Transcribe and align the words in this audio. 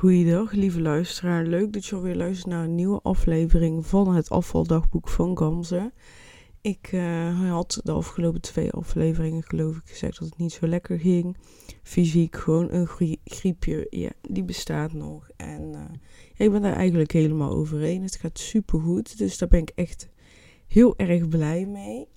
Goeiedag, 0.00 0.52
lieve 0.52 0.80
luisteraar. 0.80 1.44
Leuk 1.44 1.72
dat 1.72 1.86
je 1.86 1.94
alweer 1.94 2.16
luistert 2.16 2.46
naar 2.46 2.64
een 2.64 2.74
nieuwe 2.74 3.00
aflevering 3.02 3.86
van 3.86 4.14
het 4.14 4.30
afvaldagboek 4.30 5.08
van 5.08 5.38
Gamze. 5.38 5.92
Ik 6.60 6.92
uh, 6.92 7.50
had 7.50 7.80
de 7.84 7.92
afgelopen 7.92 8.40
twee 8.40 8.70
afleveringen, 8.70 9.42
geloof 9.42 9.76
ik, 9.76 9.82
gezegd 9.84 10.18
dat 10.18 10.28
het 10.28 10.38
niet 10.38 10.52
zo 10.52 10.66
lekker 10.66 10.98
ging. 10.98 11.36
Fysiek 11.82 12.36
gewoon 12.36 12.72
een 12.72 12.86
griepje, 13.24 13.86
ja, 13.90 14.10
die 14.28 14.44
bestaat 14.44 14.92
nog. 14.92 15.28
En 15.36 15.72
uh, 15.72 15.84
ik 16.36 16.50
ben 16.50 16.62
daar 16.62 16.76
eigenlijk 16.76 17.12
helemaal 17.12 17.50
overheen. 17.50 18.02
Het 18.02 18.16
gaat 18.16 18.38
super 18.38 18.80
goed, 18.80 19.18
dus 19.18 19.38
daar 19.38 19.48
ben 19.48 19.60
ik 19.60 19.72
echt 19.74 20.08
heel 20.66 20.94
erg 20.96 21.28
blij 21.28 21.66
mee. 21.66 22.08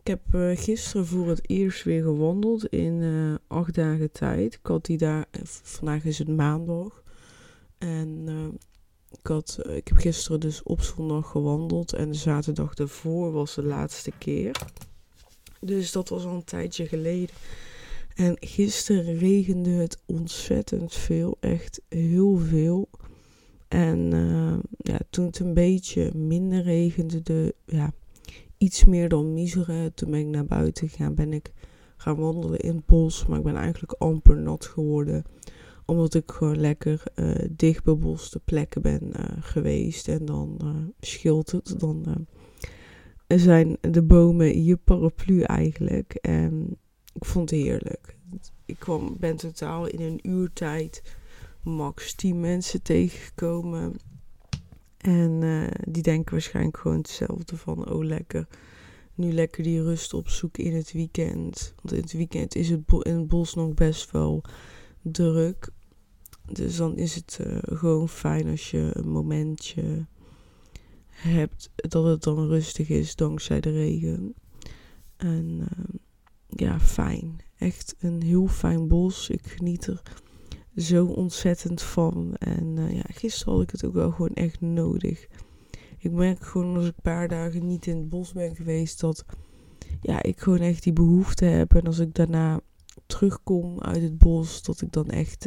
Ik 0.00 0.06
heb 0.06 0.34
uh, 0.34 0.56
gisteren 0.56 1.06
voor 1.06 1.28
het 1.28 1.50
eerst 1.50 1.84
weer 1.84 2.02
gewandeld 2.02 2.66
in 2.66 3.02
acht 3.46 3.74
dagen 3.74 4.12
tijd. 4.12 4.54
Ik 4.54 4.66
had 4.66 4.84
die 4.84 4.98
daar, 4.98 5.26
vandaag 5.62 6.04
is 6.04 6.18
het 6.18 6.28
maandag. 6.28 7.06
En 7.78 8.24
uh, 8.28 8.44
ik, 9.10 9.26
had, 9.26 9.58
uh, 9.66 9.76
ik 9.76 9.88
heb 9.88 9.96
gisteren 9.96 10.40
dus 10.40 10.62
op 10.62 10.80
zondag 10.80 11.30
gewandeld. 11.30 11.92
En 11.92 12.08
de 12.08 12.16
zaterdag 12.16 12.74
daarvoor 12.74 13.32
was 13.32 13.54
de 13.54 13.62
laatste 13.62 14.12
keer. 14.18 14.56
Dus 15.60 15.92
dat 15.92 16.08
was 16.08 16.24
al 16.24 16.34
een 16.34 16.44
tijdje 16.44 16.86
geleden. 16.86 17.34
En 18.14 18.36
gisteren 18.40 19.18
regende 19.18 19.70
het 19.70 20.02
ontzettend 20.06 20.94
veel. 20.94 21.36
Echt 21.40 21.80
heel 21.88 22.36
veel. 22.36 22.88
En 23.68 24.14
uh, 24.14 24.58
ja, 24.78 24.98
toen 25.10 25.26
het 25.26 25.38
een 25.38 25.54
beetje 25.54 26.14
minder 26.14 26.62
regende, 26.62 27.22
de, 27.22 27.54
ja, 27.64 27.92
iets 28.58 28.84
meer 28.84 29.08
dan 29.08 29.34
miseren, 29.34 29.94
toen 29.94 30.10
ben 30.10 30.20
ik 30.20 30.26
naar 30.26 30.46
buiten 30.46 30.88
gegaan. 30.88 31.14
Ben 31.14 31.32
ik 31.32 31.52
gaan 31.96 32.16
wandelen 32.16 32.58
in 32.58 32.76
het 32.76 32.86
bos. 32.86 33.26
Maar 33.26 33.38
ik 33.38 33.44
ben 33.44 33.56
eigenlijk 33.56 33.92
amper 33.92 34.36
nat 34.36 34.64
geworden 34.64 35.24
omdat 35.88 36.14
ik 36.14 36.30
gewoon 36.30 36.60
lekker 36.60 37.02
uh, 37.14 37.34
dicht 37.50 37.84
beboste 37.84 38.40
plekken 38.40 38.82
ben 38.82 39.02
uh, 39.02 39.24
geweest. 39.40 40.08
En 40.08 40.24
dan 40.24 40.60
uh, 40.64 41.40
het. 41.46 41.74
Dan 41.80 42.26
zijn 43.26 43.76
de 43.80 44.02
bomen 44.02 44.64
je 44.64 44.76
paraplu 44.76 45.40
eigenlijk. 45.40 46.12
En 46.14 46.76
ik 47.12 47.24
vond 47.24 47.50
het 47.50 47.60
heerlijk. 47.60 48.16
Ik 48.64 48.78
kwam, 48.78 49.16
ben 49.18 49.36
totaal 49.36 49.86
in 49.86 50.00
een 50.00 50.28
uurtijd 50.28 51.02
max 51.62 52.14
10 52.14 52.40
mensen 52.40 52.82
tegengekomen. 52.82 53.96
En 54.98 55.40
die 55.88 56.02
denken 56.02 56.32
waarschijnlijk 56.32 56.76
gewoon 56.76 56.96
hetzelfde 56.98 57.56
van, 57.56 57.90
oh 57.90 58.04
lekker, 58.04 58.46
nu 59.14 59.32
lekker 59.32 59.62
die 59.62 59.82
rust 59.82 60.14
opzoeken 60.14 60.64
in 60.64 60.74
het 60.74 60.92
weekend. 60.92 61.74
Want 61.82 61.94
in 61.94 62.00
het 62.00 62.12
weekend 62.12 62.54
is 62.54 62.68
het 62.68 62.82
in 63.02 63.16
het 63.16 63.28
bos 63.28 63.54
nog 63.54 63.74
best 63.74 64.10
wel 64.10 64.44
druk. 65.02 65.70
Dus 66.52 66.76
dan 66.76 66.96
is 66.96 67.14
het 67.14 67.38
uh, 67.40 67.58
gewoon 67.62 68.08
fijn 68.08 68.48
als 68.48 68.70
je 68.70 68.90
een 68.92 69.08
momentje 69.08 70.06
hebt 71.08 71.70
dat 71.74 72.04
het 72.04 72.22
dan 72.22 72.46
rustig 72.46 72.88
is 72.88 73.16
dankzij 73.16 73.60
de 73.60 73.70
regen. 73.70 74.34
En 75.16 75.58
uh, 75.60 75.94
ja, 76.46 76.80
fijn. 76.80 77.40
Echt 77.58 77.94
een 77.98 78.22
heel 78.22 78.46
fijn 78.46 78.88
bos. 78.88 79.28
Ik 79.28 79.46
geniet 79.46 79.86
er 79.86 80.02
zo 80.76 81.06
ontzettend 81.06 81.82
van. 81.82 82.34
En 82.38 82.76
uh, 82.76 82.92
ja, 82.92 83.04
gisteren 83.06 83.52
had 83.52 83.62
ik 83.62 83.70
het 83.70 83.84
ook 83.84 83.94
wel 83.94 84.10
gewoon 84.10 84.34
echt 84.34 84.60
nodig. 84.60 85.26
Ik 85.98 86.12
merk 86.12 86.42
gewoon 86.42 86.76
als 86.76 86.86
ik 86.86 86.96
een 86.96 87.02
paar 87.02 87.28
dagen 87.28 87.66
niet 87.66 87.86
in 87.86 87.96
het 87.96 88.08
bos 88.08 88.32
ben 88.32 88.56
geweest 88.56 89.00
dat 89.00 89.24
ja, 90.00 90.22
ik 90.22 90.40
gewoon 90.40 90.60
echt 90.60 90.82
die 90.82 90.92
behoefte 90.92 91.44
heb. 91.44 91.74
En 91.74 91.86
als 91.86 91.98
ik 91.98 92.14
daarna 92.14 92.60
terugkom 93.06 93.80
uit 93.80 94.02
het 94.02 94.18
bos, 94.18 94.62
dat 94.62 94.80
ik 94.80 94.92
dan 94.92 95.10
echt 95.10 95.46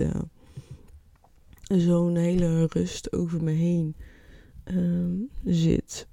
zo'n 1.79 2.15
hele 2.15 2.65
rust 2.65 3.13
over 3.13 3.43
me 3.43 3.51
heen 3.51 3.95
um, 4.65 5.29
zit. 5.43 6.07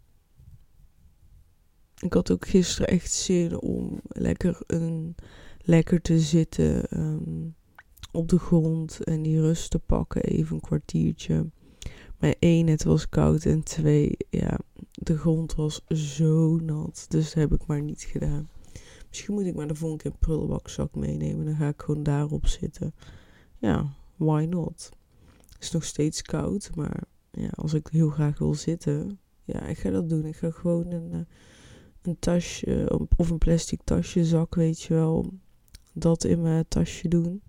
Ik 2.00 2.12
had 2.12 2.30
ook 2.30 2.48
gisteren 2.48 2.88
echt 2.88 3.12
zin 3.12 3.60
om 3.60 4.00
lekker, 4.08 4.58
een, 4.66 5.14
lekker 5.60 6.00
te 6.00 6.18
zitten 6.18 7.00
um, 7.00 7.54
op 8.12 8.28
de 8.28 8.38
grond 8.38 9.04
en 9.04 9.22
die 9.22 9.40
rust 9.40 9.70
te 9.70 9.78
pakken, 9.78 10.22
even 10.22 10.54
een 10.54 10.60
kwartiertje. 10.60 11.50
Maar 12.18 12.34
één, 12.38 12.66
het 12.66 12.84
was 12.84 13.08
koud 13.08 13.44
en 13.44 13.62
twee, 13.62 14.16
ja, 14.30 14.58
de 14.92 15.16
grond 15.16 15.54
was 15.54 15.84
zo 15.88 16.56
nat. 16.56 17.06
Dus 17.08 17.24
dat 17.24 17.34
heb 17.34 17.52
ik 17.52 17.66
maar 17.66 17.82
niet 17.82 18.02
gedaan. 18.02 18.48
Misschien 19.08 19.34
moet 19.34 19.46
ik 19.46 19.54
maar 19.54 19.68
de 19.68 19.74
volgende 19.74 20.02
keer 20.02 20.18
prullenbakzak 20.18 20.94
meenemen. 20.94 21.44
Dan 21.44 21.56
ga 21.56 21.68
ik 21.68 21.82
gewoon 21.82 22.02
daarop 22.02 22.46
zitten. 22.46 22.94
Ja, 23.58 23.92
why 24.16 24.46
not? 24.50 24.90
Is 25.58 25.70
nog 25.70 25.84
steeds 25.84 26.22
koud, 26.22 26.70
maar 26.74 27.02
ja, 27.30 27.48
als 27.54 27.74
ik 27.74 27.88
heel 27.90 28.10
graag 28.10 28.38
wil 28.38 28.54
zitten, 28.54 29.18
ja, 29.44 29.66
ik 29.66 29.78
ga 29.78 29.90
dat 29.90 30.08
doen. 30.08 30.24
Ik 30.24 30.36
ga 30.36 30.50
gewoon 30.50 30.92
een, 30.92 31.12
eh, 31.12 31.20
een 32.02 32.18
tasje 32.18 32.98
of 33.16 33.30
een 33.30 33.38
plastic 33.38 33.80
tasje, 33.84 34.24
zak, 34.24 34.54
weet 34.54 34.82
je 34.82 34.94
wel, 34.94 35.32
dat 35.92 36.24
in 36.24 36.42
mijn 36.42 36.64
tasje 36.68 37.08
doen. 37.08 37.42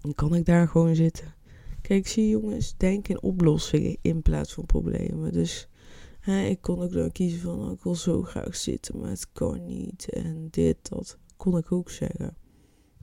Dan 0.00 0.14
kan 0.14 0.34
ik 0.34 0.44
daar 0.44 0.68
gewoon 0.68 0.94
zitten. 0.94 1.34
Kijk, 1.82 2.06
zie 2.06 2.28
jongens, 2.28 2.76
denk 2.76 3.08
in 3.08 3.22
oplossingen 3.22 3.96
in 4.02 4.22
plaats 4.22 4.54
van 4.54 4.66
problemen. 4.66 5.32
Dus 5.32 5.68
hè, 6.20 6.44
ik 6.44 6.60
kon 6.60 6.82
ook 6.82 6.92
dan 6.92 7.12
kiezen 7.12 7.40
van, 7.40 7.60
oh, 7.60 7.72
ik 7.72 7.82
wil 7.82 7.94
zo 7.94 8.22
graag 8.22 8.56
zitten, 8.56 8.98
maar 8.98 9.10
het 9.10 9.32
kan 9.32 9.66
niet. 9.66 10.10
En 10.10 10.48
dit, 10.50 10.88
dat, 10.88 11.18
kon 11.36 11.56
ik 11.56 11.72
ook 11.72 11.90
zeggen. 11.90 12.36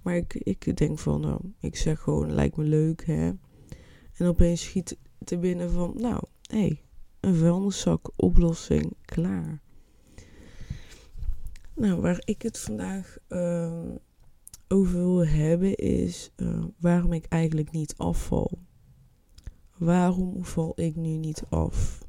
Maar 0.01 0.15
ik, 0.15 0.33
ik 0.33 0.77
denk 0.77 0.99
van, 0.99 1.21
nou, 1.21 1.41
ik 1.59 1.75
zeg 1.75 1.99
gewoon, 1.99 2.33
lijkt 2.33 2.57
me 2.57 2.63
leuk, 2.63 3.05
hè. 3.05 3.31
En 4.15 4.27
opeens 4.27 4.63
schiet 4.63 4.97
te 5.23 5.37
binnen 5.37 5.71
van, 5.71 5.93
nou, 5.97 6.23
hé, 6.41 6.57
hey, 6.57 6.81
een 7.19 7.35
vuilniszak, 7.35 8.11
oplossing, 8.15 8.93
klaar. 9.05 9.61
Nou, 11.75 12.01
waar 12.01 12.21
ik 12.25 12.41
het 12.41 12.59
vandaag 12.59 13.17
uh, 13.29 13.89
over 14.67 14.93
wil 14.93 15.25
hebben 15.25 15.75
is 15.75 16.31
uh, 16.37 16.63
waarom 16.77 17.13
ik 17.13 17.25
eigenlijk 17.25 17.71
niet 17.71 17.93
afval. 17.97 18.51
Waarom 19.77 20.45
val 20.45 20.71
ik 20.75 20.95
nu 20.95 21.09
niet 21.09 21.43
af? 21.49 22.05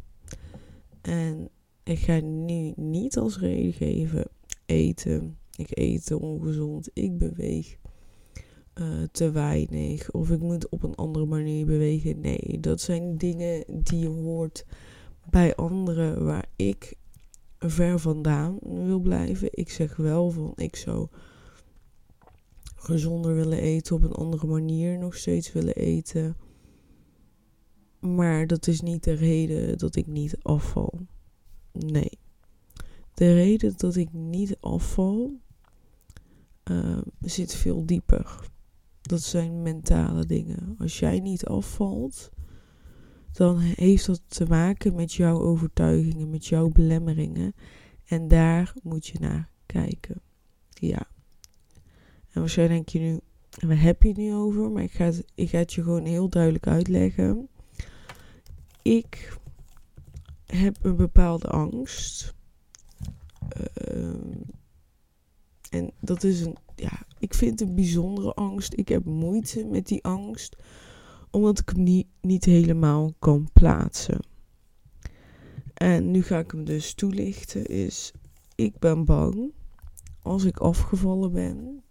En 1.00 1.48
ik 1.82 1.98
ga 1.98 2.20
nu 2.20 2.72
niet 2.76 3.18
als 3.18 3.38
reden 3.38 3.72
geven 3.72 4.28
eten. 4.66 5.38
Ik 5.56 5.78
eet 5.78 6.12
ongezond, 6.12 6.90
ik 6.92 7.18
beweeg 7.18 7.76
uh, 8.80 9.02
te 9.12 9.30
weinig 9.30 10.10
of 10.10 10.30
ik 10.30 10.40
moet 10.40 10.68
op 10.68 10.82
een 10.82 10.94
andere 10.94 11.26
manier 11.26 11.66
bewegen. 11.66 12.20
Nee, 12.20 12.60
dat 12.60 12.80
zijn 12.80 13.16
dingen 13.16 13.64
die 13.68 13.98
je 13.98 14.08
hoort 14.08 14.64
bij 15.30 15.54
anderen 15.54 16.24
waar 16.24 16.46
ik 16.56 16.94
ver 17.58 17.98
vandaan 17.98 18.58
wil 18.60 19.00
blijven. 19.00 19.48
Ik 19.50 19.70
zeg 19.70 19.96
wel 19.96 20.30
van 20.30 20.52
ik 20.56 20.76
zou 20.76 21.08
gezonder 22.74 23.34
willen 23.34 23.58
eten, 23.58 23.96
op 23.96 24.02
een 24.02 24.12
andere 24.12 24.46
manier 24.46 24.98
nog 24.98 25.14
steeds 25.14 25.52
willen 25.52 25.74
eten. 25.74 26.36
Maar 28.00 28.46
dat 28.46 28.66
is 28.66 28.80
niet 28.80 29.04
de 29.04 29.12
reden 29.12 29.78
dat 29.78 29.96
ik 29.96 30.06
niet 30.06 30.36
afval. 30.42 30.98
Nee. 31.72 32.18
De 33.14 33.34
reden 33.34 33.74
dat 33.76 33.96
ik 33.96 34.12
niet 34.12 34.56
afval 34.60 35.40
uh, 36.70 36.98
zit 37.20 37.54
veel 37.54 37.86
dieper. 37.86 38.54
Dat 39.06 39.22
zijn 39.22 39.62
mentale 39.62 40.24
dingen. 40.24 40.76
Als 40.78 40.98
jij 40.98 41.20
niet 41.20 41.46
afvalt, 41.46 42.30
dan 43.32 43.58
heeft 43.58 44.06
dat 44.06 44.22
te 44.26 44.46
maken 44.46 44.94
met 44.94 45.12
jouw 45.12 45.40
overtuigingen, 45.40 46.30
met 46.30 46.46
jouw 46.46 46.68
belemmeringen. 46.68 47.54
En 48.04 48.28
daar 48.28 48.74
moet 48.82 49.06
je 49.06 49.18
naar 49.18 49.50
kijken. 49.66 50.20
Ja. 50.68 51.06
En 52.30 52.40
waarschijnlijk 52.40 52.90
denk 52.90 53.04
je 53.04 53.10
nu, 53.10 53.20
waar 53.68 53.80
heb 53.80 54.02
je 54.02 54.08
het 54.08 54.16
nu 54.16 54.34
over? 54.34 54.70
Maar 54.70 54.82
ik 54.82 54.92
ga 54.92 55.04
het, 55.04 55.24
ik 55.34 55.48
ga 55.48 55.58
het 55.58 55.72
je 55.72 55.82
gewoon 55.82 56.04
heel 56.04 56.28
duidelijk 56.28 56.66
uitleggen. 56.66 57.48
Ik 58.82 59.38
heb 60.46 60.76
een 60.82 60.96
bepaalde 60.96 61.48
angst. 61.48 62.34
Uh, 63.88 64.14
en 65.70 65.90
dat 66.00 66.22
is 66.24 66.40
een, 66.40 66.56
ja, 66.74 67.05
ik 67.18 67.34
vind 67.34 67.60
een 67.60 67.74
bijzondere 67.74 68.34
angst. 68.34 68.72
Ik 68.76 68.88
heb 68.88 69.04
moeite 69.04 69.64
met 69.64 69.86
die 69.86 70.04
angst, 70.04 70.56
omdat 71.30 71.58
ik 71.58 71.68
hem 71.68 71.82
niet, 71.82 72.06
niet 72.20 72.44
helemaal 72.44 73.12
kan 73.18 73.48
plaatsen. 73.52 74.20
En 75.74 76.10
nu 76.10 76.22
ga 76.22 76.38
ik 76.38 76.50
hem 76.50 76.64
dus 76.64 76.94
toelichten. 76.94 77.66
Is, 77.66 78.12
ik 78.54 78.78
ben 78.78 79.04
bang, 79.04 79.52
als 80.22 80.44
ik 80.44 80.58
afgevallen 80.58 81.32
ben, 81.32 81.84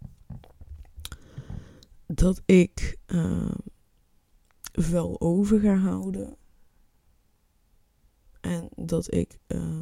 dat 2.06 2.42
ik 2.46 2.98
uh, 3.06 3.54
wel 4.72 5.20
over 5.20 5.60
ga 5.60 5.76
houden. 5.76 6.36
En 8.40 8.68
dat 8.74 9.14
ik 9.14 9.38
uh, 9.48 9.78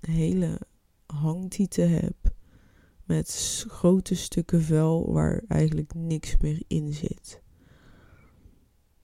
hele 0.00 0.60
hangtieten 1.06 1.90
heb 1.90 2.23
met 3.04 3.64
grote 3.68 4.14
stukken 4.14 4.62
vel 4.62 5.12
waar 5.12 5.42
eigenlijk 5.48 5.94
niks 5.94 6.36
meer 6.40 6.62
in 6.66 6.92
zit. 6.92 7.42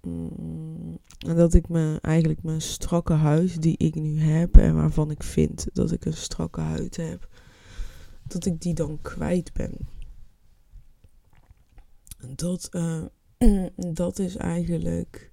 Mm. 0.02 0.98
En 1.18 1.36
dat 1.36 1.54
ik 1.54 1.68
me 1.68 1.98
eigenlijk 2.00 2.42
mijn 2.42 2.60
strakke 2.60 3.12
huid 3.12 3.62
die 3.62 3.76
ik 3.76 3.94
nu 3.94 4.18
heb 4.18 4.56
en 4.56 4.74
waarvan 4.74 5.10
ik 5.10 5.22
vind 5.22 5.66
dat 5.72 5.92
ik 5.92 6.04
een 6.04 6.12
strakke 6.12 6.60
huid 6.60 6.96
heb, 6.96 7.28
dat 8.26 8.46
ik 8.46 8.60
die 8.60 8.74
dan 8.74 8.98
kwijt 9.02 9.52
ben. 9.52 9.76
Dat, 12.34 12.68
uh, 12.72 13.04
dat 14.02 14.18
is 14.18 14.36
eigenlijk 14.36 15.30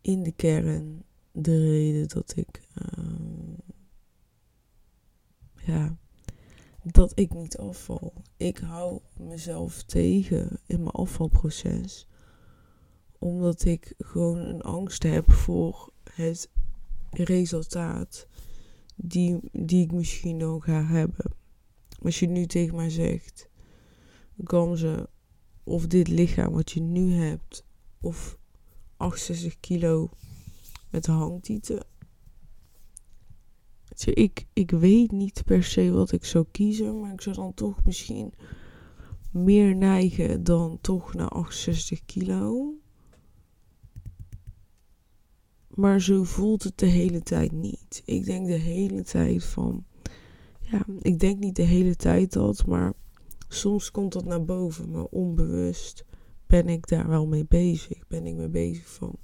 in 0.00 0.22
de 0.22 0.32
kern 0.32 1.04
de 1.32 1.58
reden 1.58 2.08
dat 2.08 2.36
ik, 2.36 2.68
uh, 2.82 3.58
ja, 5.54 5.96
dat 6.82 7.12
ik 7.14 7.34
niet 7.34 7.58
afval. 7.58 8.12
Ik 8.36 8.58
hou 8.58 9.00
mezelf 9.16 9.82
tegen 9.82 10.58
in 10.66 10.78
mijn 10.78 10.94
afvalproces 10.94 12.08
omdat 13.20 13.64
ik 13.64 13.94
gewoon 13.98 14.38
een 14.38 14.62
angst 14.62 15.02
heb 15.02 15.32
voor 15.32 15.92
het 16.14 16.50
resultaat 17.10 18.26
die, 18.96 19.38
die 19.52 19.84
ik 19.84 19.92
misschien 19.92 20.38
dan 20.38 20.62
ga 20.62 20.84
hebben. 20.84 21.32
Als 22.02 22.18
je 22.18 22.26
nu 22.26 22.46
tegen 22.46 22.76
mij 22.76 22.90
zegt, 22.90 23.48
Gamze, 24.44 25.08
of 25.64 25.86
dit 25.86 26.08
lichaam 26.08 26.52
wat 26.52 26.70
je 26.70 26.80
nu 26.80 27.12
hebt, 27.12 27.64
of 28.00 28.38
68 28.96 29.60
kilo 29.60 30.10
met 30.90 31.06
hangtieten. 31.06 31.86
Ik, 34.06 34.46
ik 34.52 34.70
weet 34.70 35.10
niet 35.10 35.42
per 35.44 35.64
se 35.64 35.90
wat 35.90 36.12
ik 36.12 36.24
zou 36.24 36.44
kiezen, 36.50 37.00
maar 37.00 37.12
ik 37.12 37.20
zou 37.20 37.36
dan 37.36 37.54
toch 37.54 37.84
misschien 37.84 38.32
meer 39.30 39.76
neigen 39.76 40.44
dan 40.44 40.78
toch 40.80 41.14
naar 41.14 41.28
68 41.28 42.04
kilo. 42.04 42.74
Maar 45.68 46.00
zo 46.00 46.22
voelt 46.22 46.62
het 46.62 46.78
de 46.78 46.86
hele 46.86 47.22
tijd 47.22 47.52
niet. 47.52 48.02
Ik 48.04 48.24
denk 48.24 48.46
de 48.46 48.52
hele 48.52 49.02
tijd 49.02 49.44
van. 49.44 49.84
Ja, 50.60 50.84
ik 51.00 51.18
denk 51.18 51.38
niet 51.38 51.56
de 51.56 51.62
hele 51.62 51.96
tijd 51.96 52.32
dat, 52.32 52.66
maar 52.66 52.92
soms 53.48 53.90
komt 53.90 54.12
dat 54.12 54.24
naar 54.24 54.44
boven. 54.44 54.90
Maar 54.90 55.04
onbewust 55.04 56.04
ben 56.46 56.68
ik 56.68 56.88
daar 56.88 57.08
wel 57.08 57.26
mee 57.26 57.46
bezig. 57.48 58.08
Ben 58.08 58.26
ik 58.26 58.34
mee 58.34 58.48
bezig 58.48 58.88
van. 58.88 59.16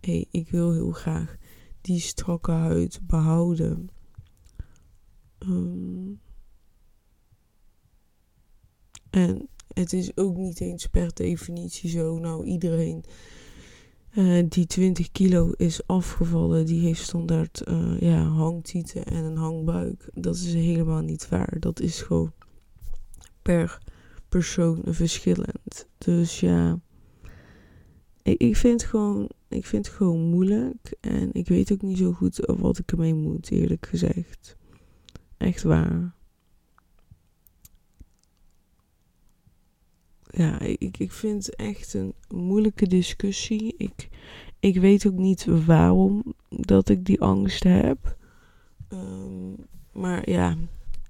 Hé, 0.00 0.12
hey, 0.12 0.26
ik 0.30 0.50
wil 0.50 0.72
heel 0.72 0.90
graag 0.90 1.36
die 1.80 2.00
strakke 2.00 2.50
huid 2.50 3.00
behouden. 3.02 3.88
Um, 5.48 6.20
en 9.10 9.48
het 9.74 9.92
is 9.92 10.16
ook 10.16 10.36
niet 10.36 10.60
eens 10.60 10.86
per 10.86 11.14
definitie 11.14 11.90
zo. 11.90 12.18
Nou, 12.18 12.44
iedereen 12.44 13.04
uh, 14.14 14.44
die 14.48 14.66
20 14.66 15.12
kilo 15.12 15.50
is 15.50 15.86
afgevallen, 15.86 16.66
die 16.66 16.80
heeft 16.80 17.02
standaard 17.02 17.62
uh, 17.68 18.00
ja, 18.00 18.22
hangtieten 18.22 19.04
en 19.04 19.24
een 19.24 19.36
hangbuik. 19.36 20.08
Dat 20.14 20.34
is 20.34 20.54
helemaal 20.54 21.00
niet 21.00 21.28
waar. 21.28 21.56
Dat 21.60 21.80
is 21.80 22.02
gewoon 22.02 22.32
per 23.42 23.78
persoon 24.28 24.80
verschillend. 24.84 25.88
Dus 25.98 26.40
ja, 26.40 26.80
ik, 28.22 28.40
ik, 28.40 28.56
vind 28.56 28.84
gewoon, 28.84 29.30
ik 29.48 29.66
vind 29.66 29.86
het 29.86 29.94
gewoon 29.94 30.20
moeilijk. 30.20 30.94
En 31.00 31.32
ik 31.32 31.48
weet 31.48 31.72
ook 31.72 31.82
niet 31.82 31.98
zo 31.98 32.12
goed 32.12 32.54
wat 32.58 32.78
ik 32.78 32.92
ermee 32.92 33.14
moet, 33.14 33.50
eerlijk 33.50 33.86
gezegd. 33.86 34.56
Echt 35.36 35.62
waar. 35.62 36.14
ja, 40.36 40.60
ik, 40.60 40.98
ik 40.98 41.12
vind 41.12 41.46
het 41.46 41.56
echt 41.56 41.94
een 41.94 42.14
moeilijke 42.28 42.86
discussie. 42.86 43.74
Ik, 43.76 44.08
ik 44.58 44.76
weet 44.76 45.06
ook 45.06 45.16
niet 45.16 45.44
waarom 45.66 46.34
dat 46.48 46.88
ik 46.88 47.04
die 47.04 47.20
angst 47.20 47.62
heb. 47.62 48.16
Ehm, 48.88 49.52
maar 49.92 50.30
ja, 50.30 50.56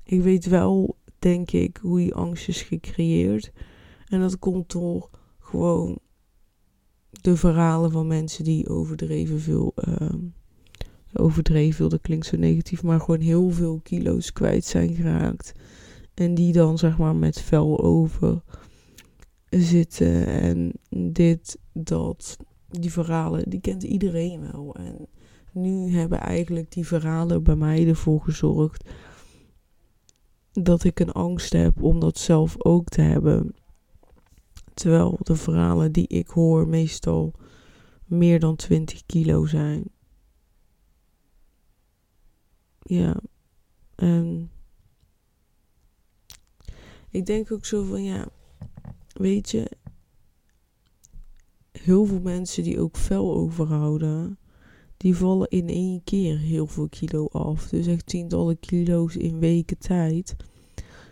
ik 0.03 0.21
weet 0.21 0.47
wel, 0.47 0.97
denk 1.19 1.51
ik, 1.51 1.77
hoe 1.77 1.99
die 1.99 2.15
angst 2.15 2.49
is 2.49 2.63
gecreëerd. 2.63 3.53
En 4.09 4.21
dat 4.21 4.39
komt 4.39 4.73
door 4.73 5.11
gewoon 5.39 5.99
de 7.11 7.37
verhalen 7.37 7.91
van 7.91 8.07
mensen 8.07 8.45
die 8.45 8.69
overdreven 8.69 9.41
veel. 9.41 9.73
Uh, 9.89 10.09
overdreven 11.19 11.89
dat 11.89 12.01
klinkt 12.01 12.27
zo 12.27 12.37
negatief, 12.37 12.83
maar 12.83 13.01
gewoon 13.01 13.21
heel 13.21 13.51
veel 13.51 13.81
kilo's 13.83 14.33
kwijt 14.33 14.65
zijn 14.65 14.95
geraakt. 14.95 15.53
En 16.15 16.35
die 16.35 16.53
dan 16.53 16.79
zeg 16.79 16.99
maar 16.99 17.17
met 17.17 17.41
vel 17.41 17.83
over 17.83 18.43
zitten 19.49 20.27
en 20.27 20.73
dit, 21.13 21.59
dat, 21.73 22.37
die 22.69 22.93
verhalen, 22.93 23.51
die 23.51 23.61
kent 23.61 23.83
iedereen 23.83 24.41
wel. 24.53 24.75
En 24.75 25.09
nu 25.53 25.91
hebben 25.91 26.21
eigenlijk 26.21 26.73
die 26.73 26.87
verhalen 26.87 27.43
bij 27.43 27.57
mij 27.57 27.89
ervoor 27.89 28.21
gezorgd 28.21 28.89
dat 30.53 30.85
ik 30.85 31.01
een 31.01 31.13
angst 31.13 31.53
heb 31.53 31.83
om 31.83 32.01
dat 32.01 32.19
zelf 32.19 32.65
ook 32.65 32.89
te 32.89 33.01
hebben. 33.01 33.55
Terwijl 34.75 35.19
de 35.23 35.37
verhalen 35.37 35.93
die 35.93 36.09
ik 36.09 36.29
hoor 36.29 36.69
meestal 36.69 37.33
meer 38.05 38.41
dan 38.41 38.57
20 38.57 39.07
kilo 39.07 39.47
zijn. 39.47 39.85
Ja, 42.85 43.21
en 43.95 44.51
ik 47.11 47.27
denk 47.27 47.53
ook 47.53 47.65
zo 47.65 47.83
van 47.83 48.03
ja 48.03 48.29
weet 49.15 49.51
je, 49.51 49.71
heel 51.73 52.05
veel 52.05 52.21
mensen 52.21 52.63
die 52.63 52.81
ook 52.81 52.97
vel 52.97 53.35
overhouden, 53.35 54.39
die 54.97 55.17
vallen 55.17 55.49
in 55.49 55.69
één 55.69 56.05
keer 56.05 56.39
heel 56.39 56.67
veel 56.67 56.89
kilo 56.89 57.27
af. 57.27 57.69
Dus 57.69 57.87
echt 57.87 58.07
tientallen 58.07 58.61
kilo's 58.61 59.17
in 59.17 59.39
weken 59.39 59.79
tijd. 59.79 60.37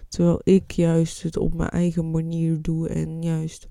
Terwijl 0.09 0.41
ik 0.43 0.71
juist 0.71 1.23
het 1.23 1.37
op 1.37 1.55
mijn 1.55 1.71
eigen 1.71 2.11
manier 2.11 2.63
doe 2.63 2.89
en 2.89 3.23
juist 3.23 3.69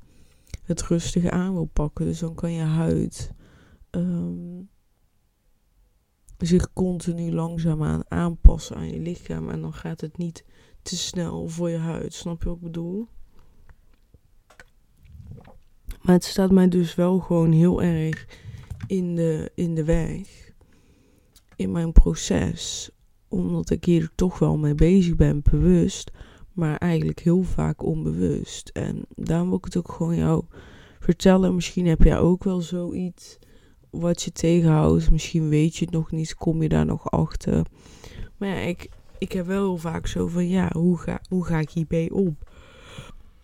het 0.64 0.82
rustig 0.82 1.30
aan 1.30 1.54
wil 1.54 1.70
pakken. 1.74 2.06
Dus 2.06 2.20
dan 2.20 2.36
kan 2.36 2.52
je 2.52 2.62
huid 2.62 3.32
um, 3.92 4.70
zich 6.42 6.74
continu 6.74 7.32
langzaamaan 7.32 8.04
aanpassen 8.08 8.76
aan 8.76 8.90
je 8.90 9.00
lichaam. 9.00 9.50
En 9.50 9.62
dan 9.62 9.74
gaat 9.74 10.02
het 10.02 10.18
niet 10.18 10.46
te 10.82 10.98
snel 10.98 11.48
voor 11.48 11.70
je 11.70 11.78
huid. 11.78 12.14
Snap 12.14 12.42
je 12.42 12.48
wat 12.48 12.58
ik 12.58 12.64
bedoel? 12.64 13.08
Maar 16.02 16.16
het 16.16 16.24
staat 16.24 16.52
mij 16.52 16.68
dus 16.68 16.96
wel 16.96 17.20
gewoon 17.20 17.52
heel 17.52 17.82
erg 17.82 18.28
in 18.88 19.16
de, 19.16 19.52
in 19.56 19.76
de 19.76 19.84
weg. 19.84 20.52
In 21.56 21.72
mijn 21.72 21.92
proces. 21.92 22.90
Omdat 23.28 23.70
ik 23.70 23.86
hier 23.86 24.12
toch 24.16 24.40
wel 24.40 24.58
mee 24.58 24.76
bezig 24.76 25.16
ben, 25.16 25.42
bewust. 25.52 26.12
Maar 26.54 26.78
eigenlijk 26.78 27.20
heel 27.20 27.44
vaak 27.44 27.84
onbewust. 27.84 28.70
En 28.70 29.06
daarom 29.16 29.48
wil 29.48 29.58
ik 29.58 29.66
het 29.66 29.78
ook 29.78 29.92
gewoon 29.92 30.16
jou 30.16 30.46
vertellen. 31.00 31.56
Misschien 31.56 31.88
heb 31.88 32.04
jij 32.04 32.20
ook 32.20 32.44
wel 32.44 32.62
zoiets 32.62 33.40
wat 33.92 34.22
je 34.22 34.32
tegenhoudt. 34.32 35.12
Misschien 35.12 35.50
weet 35.50 35.76
je 35.76 35.86
het 35.86 35.94
nog 35.94 36.12
niet, 36.12 36.36
kom 36.36 36.62
je 36.62 36.70
daar 36.70 36.86
nog 36.86 37.12
achter. 37.12 37.66
Maar 38.38 38.50
ja, 38.50 38.56
ik, 38.56 38.90
ik 39.18 39.32
heb 39.32 39.46
wel 39.46 39.78
vaak 39.78 40.08
zo 40.08 40.28
van, 40.28 40.48
ja, 40.48 40.70
hoe 40.74 40.98
ga, 40.98 41.22
hoe 41.30 41.46
ga 41.46 41.60
ik 41.60 41.70
hierbij 41.70 42.10
om? 42.10 42.38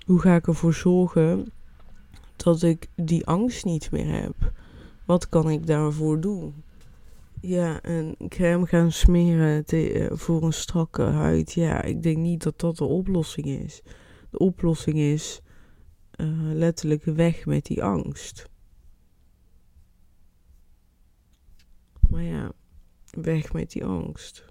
Hoe 0.05 0.19
ga 0.19 0.35
ik 0.35 0.47
ervoor 0.47 0.73
zorgen 0.73 1.51
dat 2.35 2.61
ik 2.61 2.87
die 2.95 3.25
angst 3.25 3.65
niet 3.65 3.91
meer 3.91 4.21
heb. 4.21 4.51
Wat 5.05 5.29
kan 5.29 5.49
ik 5.49 5.67
daarvoor 5.67 6.19
doen? 6.19 6.63
Ja, 7.41 7.79
een 7.81 8.15
crème 8.27 8.65
gaan 8.65 8.91
smeren 8.91 9.65
te, 9.65 10.09
voor 10.13 10.43
een 10.43 10.53
strakke 10.53 11.01
huid. 11.01 11.53
Ja, 11.53 11.81
ik 11.81 12.03
denk 12.03 12.17
niet 12.17 12.43
dat 12.43 12.59
dat 12.59 12.77
de 12.77 12.85
oplossing 12.85 13.45
is. 13.45 13.81
De 14.29 14.37
oplossing 14.37 14.97
is 14.97 15.41
uh, 16.15 16.27
letterlijk 16.53 17.03
weg 17.03 17.45
met 17.45 17.65
die 17.65 17.83
angst. 17.83 18.49
Maar 22.17 22.25
ja, 22.25 22.51
weg 23.11 23.53
met 23.53 23.71
die 23.71 23.85
angst. 23.85 24.45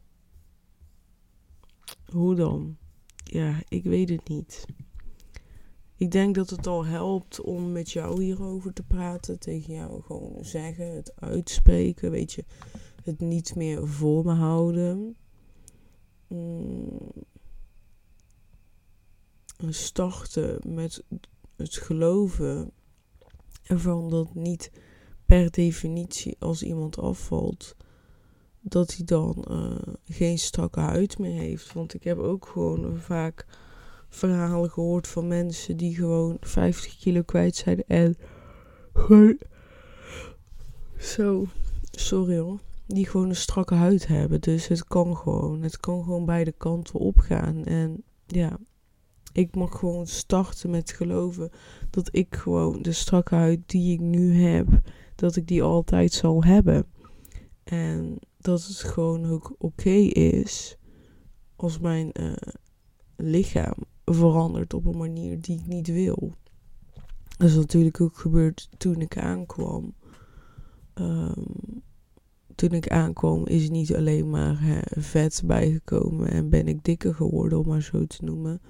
Hoe 2.05 2.35
dan? 2.35 2.77
Ja, 3.25 3.63
ik 3.69 3.85
weet 3.85 4.09
het 4.09 4.29
niet. 4.29 4.65
Ik 5.97 6.11
denk 6.11 6.35
dat 6.35 6.51
het 6.51 6.67
al 6.67 6.85
helpt 6.85 7.41
om 7.41 7.73
met 7.73 7.91
jou 7.91 8.23
hierover 8.23 8.73
te 8.73 8.83
praten. 8.83 9.39
Tegen 9.39 9.75
jou 9.75 10.03
gewoon 10.03 10.45
zeggen, 10.45 10.95
het 10.95 11.13
uitspreken. 11.21 12.11
Weet 12.11 12.33
je, 12.33 12.45
het 13.03 13.21
niet 13.21 13.55
meer 13.55 13.87
voor 13.87 14.25
me 14.25 14.33
houden. 14.33 15.17
Mm. 16.27 17.13
Starten 19.69 20.75
met 20.75 21.05
het 21.57 21.75
geloven 21.77 22.71
ervan 23.63 24.11
dat 24.11 24.35
niet 24.35 24.71
per 25.27 25.51
definitie 25.51 26.37
als 26.39 26.63
iemand 26.63 26.99
afvalt, 26.99 27.77
dat 28.61 28.95
hij 28.97 29.05
dan 29.05 29.45
uh, 29.51 29.95
geen 30.05 30.39
strakke 30.39 30.81
huid 30.81 31.19
meer 31.19 31.41
heeft. 31.41 31.73
Want 31.73 31.95
ik 31.95 32.05
heb 32.05 32.19
ook 32.19 32.47
gewoon 32.47 32.99
vaak 32.99 33.47
verhalen 34.09 34.71
gehoord 34.71 35.09
van 35.09 35.29
mensen 35.29 35.77
die 35.77 35.95
gewoon 35.95 36.37
50 36.41 36.97
kilo 36.97 37.23
kwijt 37.23 37.57
zijn 37.57 37.85
en 37.87 38.17
Zo, 40.99 41.47
sorry 41.91 42.39
hoor. 42.39 42.59
Die 42.87 43.07
gewoon 43.07 43.29
een 43.29 43.37
strakke 43.37 43.75
huid 43.75 44.07
hebben. 44.07 44.41
Dus 44.41 44.69
het 44.69 44.85
kan 44.85 45.17
gewoon. 45.17 45.63
Het 45.63 45.81
kan 45.81 46.05
gewoon 46.05 46.25
beide 46.25 46.53
kanten 46.53 47.01
opgaan. 47.01 47.65
En 47.65 48.03
ja, 48.27 48.59
ik 49.33 49.55
mag 49.55 49.79
gewoon 49.79 50.07
starten 50.07 50.71
met 50.71 50.91
geloven 50.91 51.51
dat 51.91 52.09
ik 52.13 52.37
gewoon 52.37 52.83
de 52.83 52.93
strakke 52.93 53.35
huid 53.35 53.61
die 53.67 53.93
ik 53.93 54.01
nu 54.01 54.43
heb, 54.43 54.67
dat 55.17 55.37
ik 55.37 55.47
die 55.47 55.63
altijd 55.63 56.13
zal 56.13 56.45
hebben. 56.45 56.87
En 57.65 58.19
dat 58.39 58.67
het 58.67 58.77
gewoon 58.77 59.25
ook 59.25 59.55
oké 59.59 59.91
is 59.91 60.77
als 61.57 61.79
mijn 61.79 62.11
uh, 62.13 62.33
lichaam 63.17 63.75
verandert 64.05 64.75
op 64.75 64.87
een 64.87 64.99
manier 64.99 65.41
die 65.41 65.59
ik 65.59 65.67
niet 65.67 65.89
wil. 65.89 66.33
Dat 67.37 67.49
is 67.49 67.57
natuurlijk 67.57 68.01
ook 68.01 68.17
gebeurd 68.19 68.69
toen 68.77 69.01
ik 69.01 69.19
aankwam. 69.19 69.95
Um, 70.95 71.83
toen 72.55 72.71
ik 72.71 72.89
aankwam 72.89 73.47
is 73.47 73.71
niet 73.71 73.95
alleen 73.95 74.31
maar 74.31 74.83
vet 74.97 75.43
bijgekomen 75.45 76.31
en 76.31 76.49
ben 76.49 76.69
ik 76.69 76.85
dikker 76.85 77.15
geworden, 77.15 77.59
om 77.59 77.67
maar 77.67 77.83
zo 77.83 78.07
te 78.07 78.25
noemen. 78.25 78.61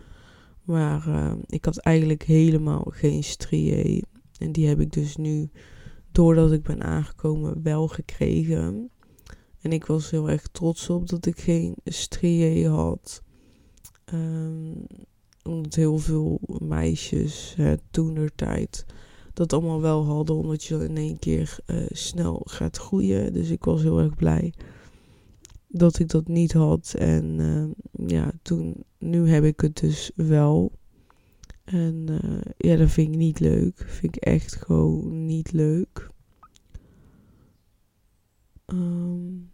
Maar 0.63 1.09
uh, 1.09 1.33
ik 1.47 1.65
had 1.65 1.79
eigenlijk 1.79 2.23
helemaal 2.23 2.85
geen 2.89 3.25
strié. 3.25 4.01
En 4.39 4.53
die 4.53 4.69
heb 4.69 4.81
ik 4.81 4.93
dus 4.93 5.17
nu, 5.17 5.51
doordat 6.17 6.53
ik 6.53 6.63
ben 6.63 6.83
aangekomen, 6.83 7.63
wel 7.63 7.89
gekregen. 7.89 8.91
En 9.61 9.73
ik 9.73 9.87
was 9.87 10.11
heel 10.11 10.31
erg 10.31 10.47
trots 10.47 10.91
op 10.91 11.09
dat 11.09 11.27
ik 11.27 11.41
geen 11.41 11.75
strié 11.85 12.69
had. 12.69 13.23
Um, 14.15 14.87
omdat 15.43 15.75
heel 15.75 15.99
veel 15.99 16.41
meisjes 16.59 17.55
hè, 17.57 17.75
toen 17.91 18.31
tijd 18.35 18.87
dat 19.33 19.53
allemaal 19.53 19.81
wel 19.81 20.05
hadden. 20.05 20.37
Omdat 20.37 20.65
je 20.65 20.85
in 20.85 20.97
één 20.97 21.19
keer 21.19 21.59
uh, 21.67 21.87
snel 21.91 22.43
gaat 22.45 22.77
groeien. 22.77 23.33
Dus 23.33 23.51
ik 23.51 23.65
was 23.65 23.83
heel 23.83 23.99
erg 23.99 24.15
blij 24.15 24.53
dat 25.69 25.99
ik 25.99 26.09
dat 26.09 26.29
niet 26.29 26.53
had. 26.53 26.95
En 26.99 27.39
uh, 27.39 28.09
ja, 28.09 28.33
toen, 28.43 28.85
nu 28.99 29.29
heb 29.29 29.45
ik 29.45 29.61
het 29.61 29.81
dus 29.81 30.11
wel. 30.15 30.73
En 31.67 32.07
uh, 32.11 32.41
ja, 32.57 32.77
dat 32.77 32.91
vind 32.91 33.09
ik 33.09 33.17
niet 33.17 33.41
leuk. 33.41 33.85
Vind 33.87 34.17
ik 34.17 34.23
echt 34.23 34.57
gewoon 34.57 35.27
niet 35.27 35.53
leuk. 35.53 36.11
Um, 38.67 39.51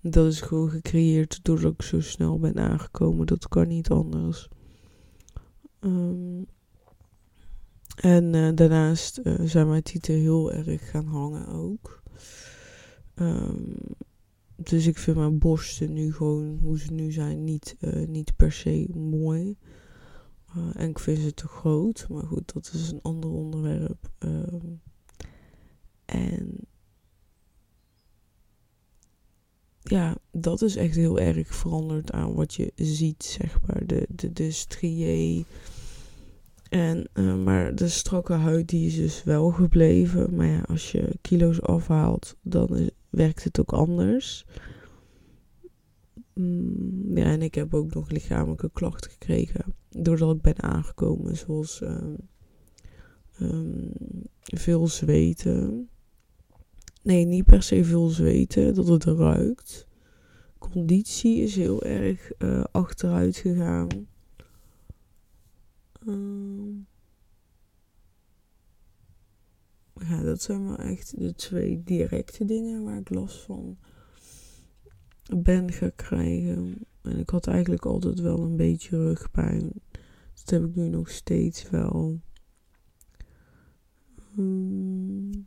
dat 0.00 0.26
is 0.26 0.40
gewoon 0.40 0.70
gecreëerd 0.70 1.44
doordat 1.44 1.72
ik 1.72 1.82
zo 1.82 2.00
snel 2.00 2.38
ben 2.38 2.56
aangekomen. 2.56 3.26
Dat 3.26 3.48
kan 3.48 3.68
niet 3.68 3.90
anders. 3.90 4.48
Um, 5.80 6.46
en 7.96 8.34
uh, 8.34 8.50
daarnaast 8.54 9.20
uh, 9.24 9.34
zijn 9.44 9.68
mijn 9.68 9.82
tieten 9.82 10.14
heel 10.14 10.52
erg 10.52 10.90
gaan 10.90 11.06
hangen 11.06 11.46
ook. 11.46 12.02
Um, 13.14 13.76
dus 14.56 14.86
ik 14.86 14.98
vind 14.98 15.16
mijn 15.16 15.38
borsten 15.38 15.92
nu 15.92 16.12
gewoon, 16.12 16.58
hoe 16.62 16.78
ze 16.78 16.92
nu 16.92 17.12
zijn, 17.12 17.44
niet, 17.44 17.76
niet 18.06 18.36
per 18.36 18.52
se 18.52 18.88
mooi. 18.94 19.56
Vind 20.98 21.18
ze 21.18 21.34
te 21.34 21.48
groot. 21.48 22.06
Maar 22.08 22.22
goed, 22.22 22.52
dat 22.52 22.70
is 22.74 22.90
een 22.90 23.02
ander 23.02 23.30
onderwerp. 23.30 24.10
Um, 24.18 24.80
en 26.04 26.66
ja, 29.80 30.16
dat 30.30 30.62
is 30.62 30.76
echt 30.76 30.96
heel 30.96 31.18
erg 31.18 31.54
veranderd 31.54 32.12
aan 32.12 32.34
wat 32.34 32.54
je 32.54 32.72
ziet, 32.74 33.24
zeg 33.24 33.60
maar. 33.66 33.86
De, 33.86 34.06
de, 34.08 34.32
de. 34.32 35.44
En, 36.68 37.08
uh, 37.14 37.44
maar 37.44 37.74
de 37.74 37.88
strakke 37.88 38.32
huid 38.32 38.68
die 38.68 38.86
is 38.86 38.96
dus 38.96 39.24
wel 39.24 39.50
gebleven. 39.50 40.34
Maar 40.34 40.46
ja, 40.46 40.60
als 40.60 40.92
je 40.92 41.18
kilo's 41.20 41.60
afhaalt, 41.60 42.36
dan 42.42 42.90
werkt 43.10 43.44
het 43.44 43.60
ook 43.60 43.72
anders. 43.72 44.46
Mm, 46.34 47.16
ja, 47.16 47.24
en 47.24 47.42
ik 47.42 47.54
heb 47.54 47.74
ook 47.74 47.94
nog 47.94 48.10
lichamelijke 48.10 48.70
klachten 48.72 49.10
gekregen. 49.10 49.74
Doordat 49.98 50.34
ik 50.34 50.42
ben 50.42 50.62
aangekomen, 50.62 51.36
zoals 51.36 51.80
um, 53.40 53.76
veel 54.42 54.86
zweten. 54.86 55.88
Nee, 57.02 57.24
niet 57.24 57.44
per 57.44 57.62
se 57.62 57.84
veel 57.84 58.08
zweten, 58.08 58.74
dat 58.74 58.86
het 58.88 59.04
ruikt. 59.04 59.86
Conditie 60.58 61.42
is 61.42 61.56
heel 61.56 61.82
erg 61.82 62.32
uh, 62.38 62.64
achteruit 62.70 63.36
gegaan. 63.36 63.88
Um, 66.06 66.86
ja, 69.94 70.22
dat 70.22 70.42
zijn 70.42 70.66
wel 70.66 70.76
echt 70.76 71.18
de 71.18 71.34
twee 71.34 71.82
directe 71.84 72.44
dingen 72.44 72.84
waar 72.84 72.98
ik 72.98 73.10
last 73.10 73.40
van 73.40 73.78
ben 75.36 75.72
gaan 75.72 75.94
krijgen. 75.94 76.86
En 77.02 77.18
ik 77.18 77.30
had 77.30 77.46
eigenlijk 77.46 77.86
altijd 77.86 78.20
wel 78.20 78.38
een 78.38 78.56
beetje 78.56 78.96
rugpijn. 78.96 79.72
Dat 80.34 80.50
heb 80.50 80.64
ik 80.64 80.74
nu 80.74 80.88
nog 80.88 81.10
steeds 81.10 81.70
wel. 81.70 82.20
Um, 84.38 85.46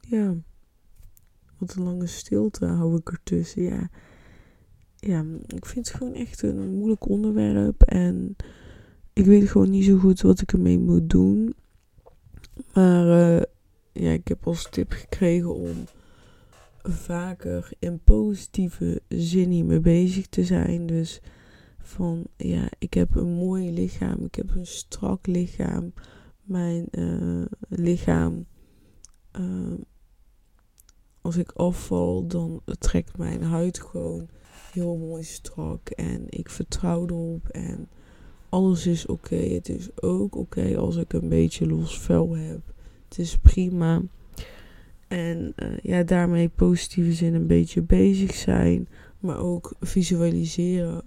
ja, 0.00 0.34
wat 1.58 1.74
een 1.74 1.82
lange 1.82 2.06
stilte 2.06 2.66
hou 2.66 2.96
ik 2.96 3.10
ertussen. 3.10 3.62
Ja, 3.62 3.90
ja, 4.96 5.24
ik 5.46 5.66
vind 5.66 5.88
het 5.88 5.96
gewoon 5.96 6.14
echt 6.14 6.42
een 6.42 6.74
moeilijk 6.74 7.08
onderwerp. 7.08 7.82
En 7.82 8.36
ik 9.12 9.24
weet 9.24 9.48
gewoon 9.48 9.70
niet 9.70 9.84
zo 9.84 9.98
goed 9.98 10.20
wat 10.20 10.40
ik 10.40 10.52
ermee 10.52 10.78
moet 10.78 11.10
doen. 11.10 11.54
Maar 12.74 13.36
uh, 13.36 13.42
ja, 13.92 14.10
ik 14.10 14.28
heb 14.28 14.46
als 14.46 14.70
tip 14.70 14.92
gekregen 14.92 15.54
om 15.54 15.76
vaker 16.82 17.70
in 17.78 18.00
positieve 18.04 19.02
zin 19.08 19.50
hiermee 19.50 19.80
bezig 19.80 20.26
te 20.26 20.44
zijn. 20.44 20.86
Dus 20.86 21.20
van 21.78 22.26
ja, 22.36 22.68
ik 22.78 22.94
heb 22.94 23.14
een 23.14 23.32
mooi 23.32 23.72
lichaam, 23.72 24.24
ik 24.24 24.34
heb 24.34 24.54
een 24.54 24.66
strak 24.66 25.26
lichaam. 25.26 25.92
Mijn 26.42 26.86
uh, 26.90 27.44
lichaam 27.68 28.46
uh, 29.40 29.74
als 31.20 31.36
ik 31.36 31.52
afval, 31.52 32.26
dan 32.26 32.62
trekt 32.78 33.16
mijn 33.16 33.42
huid 33.42 33.80
gewoon 33.80 34.28
heel 34.72 34.96
mooi 34.96 35.22
strak. 35.22 35.88
En 35.88 36.24
ik 36.28 36.50
vertrouw 36.50 37.06
erop. 37.06 37.48
En 37.48 37.88
alles 38.48 38.86
is 38.86 39.06
oké. 39.06 39.36
Het 39.36 39.68
is 39.68 40.02
ook 40.02 40.36
oké 40.36 40.76
als 40.76 40.96
ik 40.96 41.12
een 41.12 41.28
beetje 41.28 41.66
los 41.66 41.98
vel 41.98 42.36
heb. 42.36 42.60
Het 43.08 43.18
is 43.18 43.36
prima. 43.36 44.02
En 45.08 45.52
uh, 45.56 45.78
ja, 45.82 46.02
daarmee 46.02 46.48
positieve 46.48 47.12
zin 47.12 47.34
een 47.34 47.46
beetje 47.46 47.82
bezig 47.82 48.34
zijn. 48.34 48.88
Maar 49.20 49.38
ook 49.38 49.72
visualiseren 49.80 51.02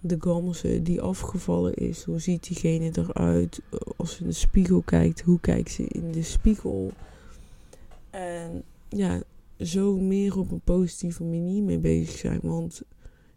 de 0.00 0.16
gamse 0.20 0.82
die 0.82 1.00
afgevallen 1.00 1.74
is. 1.74 2.04
Hoe 2.04 2.18
ziet 2.18 2.46
diegene 2.46 2.90
eruit? 2.94 3.60
Als 3.96 4.14
ze 4.14 4.20
in 4.20 4.26
de 4.26 4.34
spiegel 4.34 4.82
kijkt, 4.82 5.20
hoe 5.20 5.40
kijkt 5.40 5.70
ze 5.70 5.84
in 5.88 6.12
de 6.12 6.22
spiegel? 6.22 6.92
En 8.10 8.62
ja, 8.88 9.22
zo 9.58 9.98
meer 9.98 10.38
op 10.38 10.50
een 10.50 10.60
positieve 10.64 11.24
manier 11.24 11.62
mee 11.62 11.78
bezig 11.78 12.16
zijn. 12.16 12.40
Want 12.42 12.82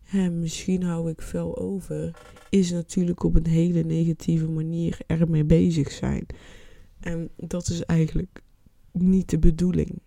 hè, 0.03 0.29
misschien 0.29 0.83
hou 0.83 1.09
ik 1.09 1.21
veel 1.21 1.57
over. 1.57 2.11
Is 2.49 2.71
natuurlijk 2.71 3.23
op 3.23 3.35
een 3.35 3.47
hele 3.47 3.83
negatieve 3.83 4.47
manier 4.47 4.97
ermee 5.07 5.43
bezig 5.43 5.91
zijn. 5.91 6.25
En 7.05 7.29
dat 7.35 7.69
is 7.69 7.85
eigenlijk 7.85 8.41
niet 8.91 9.29
de 9.29 9.39
bedoeling. 9.39 10.01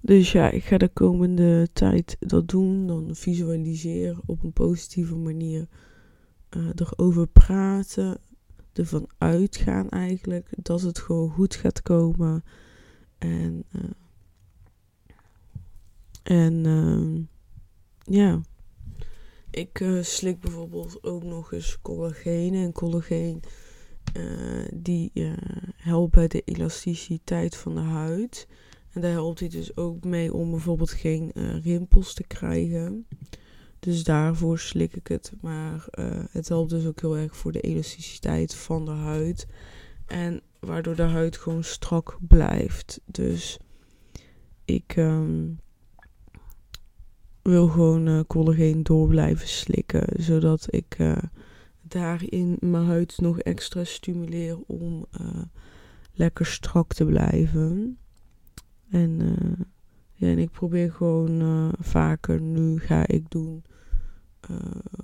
Dus 0.00 0.32
ja, 0.32 0.50
ik 0.50 0.64
ga 0.64 0.78
de 0.78 0.88
komende 0.88 1.68
tijd 1.72 2.16
dat 2.20 2.48
doen. 2.48 2.86
Dan 2.86 3.14
visualiseren 3.14 4.20
op 4.26 4.42
een 4.42 4.52
positieve 4.52 5.16
manier. 5.16 5.68
Uh, 6.56 6.68
erover 6.74 7.26
praten. 7.26 8.18
Ervan 8.72 9.08
uitgaan 9.18 9.88
eigenlijk. 9.88 10.48
Dat 10.56 10.80
het 10.80 10.98
gewoon 10.98 11.30
goed 11.30 11.54
gaat 11.54 11.82
komen. 11.82 12.44
En 13.18 13.64
uh, 13.72 13.82
en 16.22 16.64
uh, 16.64 17.20
ja, 18.16 18.40
ik 19.50 19.80
uh, 19.80 20.02
slik 20.02 20.40
bijvoorbeeld 20.40 21.02
ook 21.02 21.24
nog 21.24 21.52
eens 21.52 21.78
collageen. 21.82 22.54
En 22.54 22.72
collageen 22.72 23.42
uh, 24.16 24.68
die 24.74 25.10
uh, 25.14 25.32
helpt 25.76 26.14
bij 26.14 26.28
de 26.28 26.42
elasticiteit 26.44 27.56
van 27.56 27.74
de 27.74 27.80
huid. 27.80 28.48
En 28.92 29.00
daar 29.00 29.10
helpt 29.10 29.40
hij 29.40 29.48
dus 29.48 29.76
ook 29.76 30.04
mee 30.04 30.34
om 30.34 30.50
bijvoorbeeld 30.50 30.90
geen 30.90 31.30
rimpels 31.62 32.14
te 32.14 32.26
krijgen. 32.26 33.06
Dus 33.78 34.04
daarvoor 34.04 34.58
slik 34.58 34.94
ik 34.94 35.06
het. 35.06 35.32
Maar 35.40 35.86
het 36.30 36.48
helpt 36.48 36.70
dus 36.70 36.86
ook 36.86 37.00
heel 37.00 37.16
erg 37.16 37.36
voor 37.36 37.52
de 37.52 37.60
elasticiteit 37.60 38.54
van 38.54 38.84
de 38.84 38.90
huid. 38.90 39.46
En 40.06 40.42
waardoor 40.60 40.96
de 40.96 41.02
huid 41.02 41.36
gewoon 41.36 41.64
strak 41.64 42.18
blijft. 42.20 43.00
Dus 43.04 43.58
ik... 44.64 44.96
Um, 44.96 45.58
wil 47.42 47.68
gewoon 47.68 48.26
collageen 48.26 48.82
door 48.82 49.08
blijven 49.08 49.48
slikken. 49.48 50.22
Zodat 50.22 50.66
ik 50.70 50.96
daarin 51.88 52.56
mijn 52.60 52.84
huid 52.84 53.20
nog 53.20 53.38
extra 53.38 53.84
stimuleer 53.84 54.58
om 54.66 55.06
uh, 55.20 55.42
lekker 56.12 56.46
strak 56.46 56.94
te 56.94 57.04
blijven. 57.04 57.98
En, 58.90 59.20
uh, 59.20 59.66
ja, 60.12 60.26
en 60.26 60.38
ik 60.38 60.50
probeer 60.50 60.92
gewoon 60.92 61.42
uh, 61.42 61.68
vaker 61.78 62.40
nu 62.40 62.78
ga 62.78 63.06
ik 63.06 63.30
doen 63.30 63.62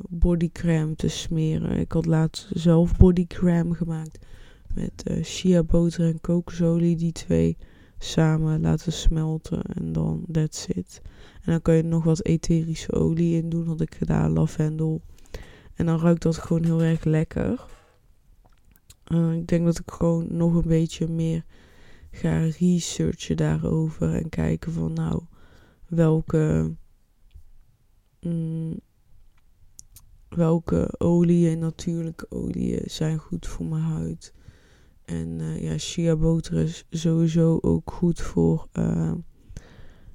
bodycrème 0.09 0.95
te 0.95 1.09
smeren. 1.09 1.79
Ik 1.79 1.93
had 1.93 2.07
laatst 2.07 2.49
zelf 2.53 2.97
bodycrème 2.97 3.75
gemaakt 3.75 4.19
met 4.75 5.05
shea 5.23 5.63
boter 5.63 6.07
en 6.07 6.21
kokosolie. 6.21 6.97
Die 6.97 7.13
twee 7.13 7.57
samen 7.99 8.61
laten 8.61 8.93
smelten 8.93 9.63
en 9.63 9.93
dan 9.93 10.25
that's 10.33 10.67
it. 10.67 11.01
En 11.35 11.53
dan 11.53 11.63
kan 11.63 11.75
je 11.75 11.83
nog 11.83 12.05
wat 12.05 12.25
etherische 12.25 12.93
olie 12.93 13.43
in 13.43 13.49
doen, 13.49 13.67
had 13.67 13.81
ik 13.81 13.95
gedaan, 13.95 14.33
lavendel. 14.33 15.03
En 15.75 15.87
dan 15.87 16.01
ruikt 16.01 16.23
dat 16.23 16.37
gewoon 16.37 16.65
heel 16.65 16.83
erg 16.83 17.05
lekker. 17.05 17.65
Uh, 19.09 19.33
ik 19.33 19.47
denk 19.47 19.65
dat 19.65 19.79
ik 19.79 19.91
gewoon 19.91 20.37
nog 20.37 20.55
een 20.55 20.69
beetje 20.69 21.09
meer 21.09 21.45
ga 22.11 22.39
researchen 22.39 23.37
daarover 23.37 24.15
en 24.15 24.29
kijken 24.29 24.73
van 24.73 24.93
nou 24.93 25.23
welke 25.87 26.75
mm, 28.21 28.81
welke 30.29 30.95
oliën, 30.99 31.59
natuurlijke 31.59 32.27
oliën 32.31 32.83
zijn 32.85 33.19
goed 33.19 33.47
voor 33.47 33.67
mijn 33.67 33.83
huid. 33.83 34.35
En 35.05 35.39
uh, 35.39 35.63
ja, 35.63 35.79
shea 35.79 36.17
boter 36.17 36.59
is 36.59 36.85
sowieso 36.91 37.59
ook 37.61 37.93
goed 37.93 38.21
voor 38.21 38.69
uh, 38.73 39.13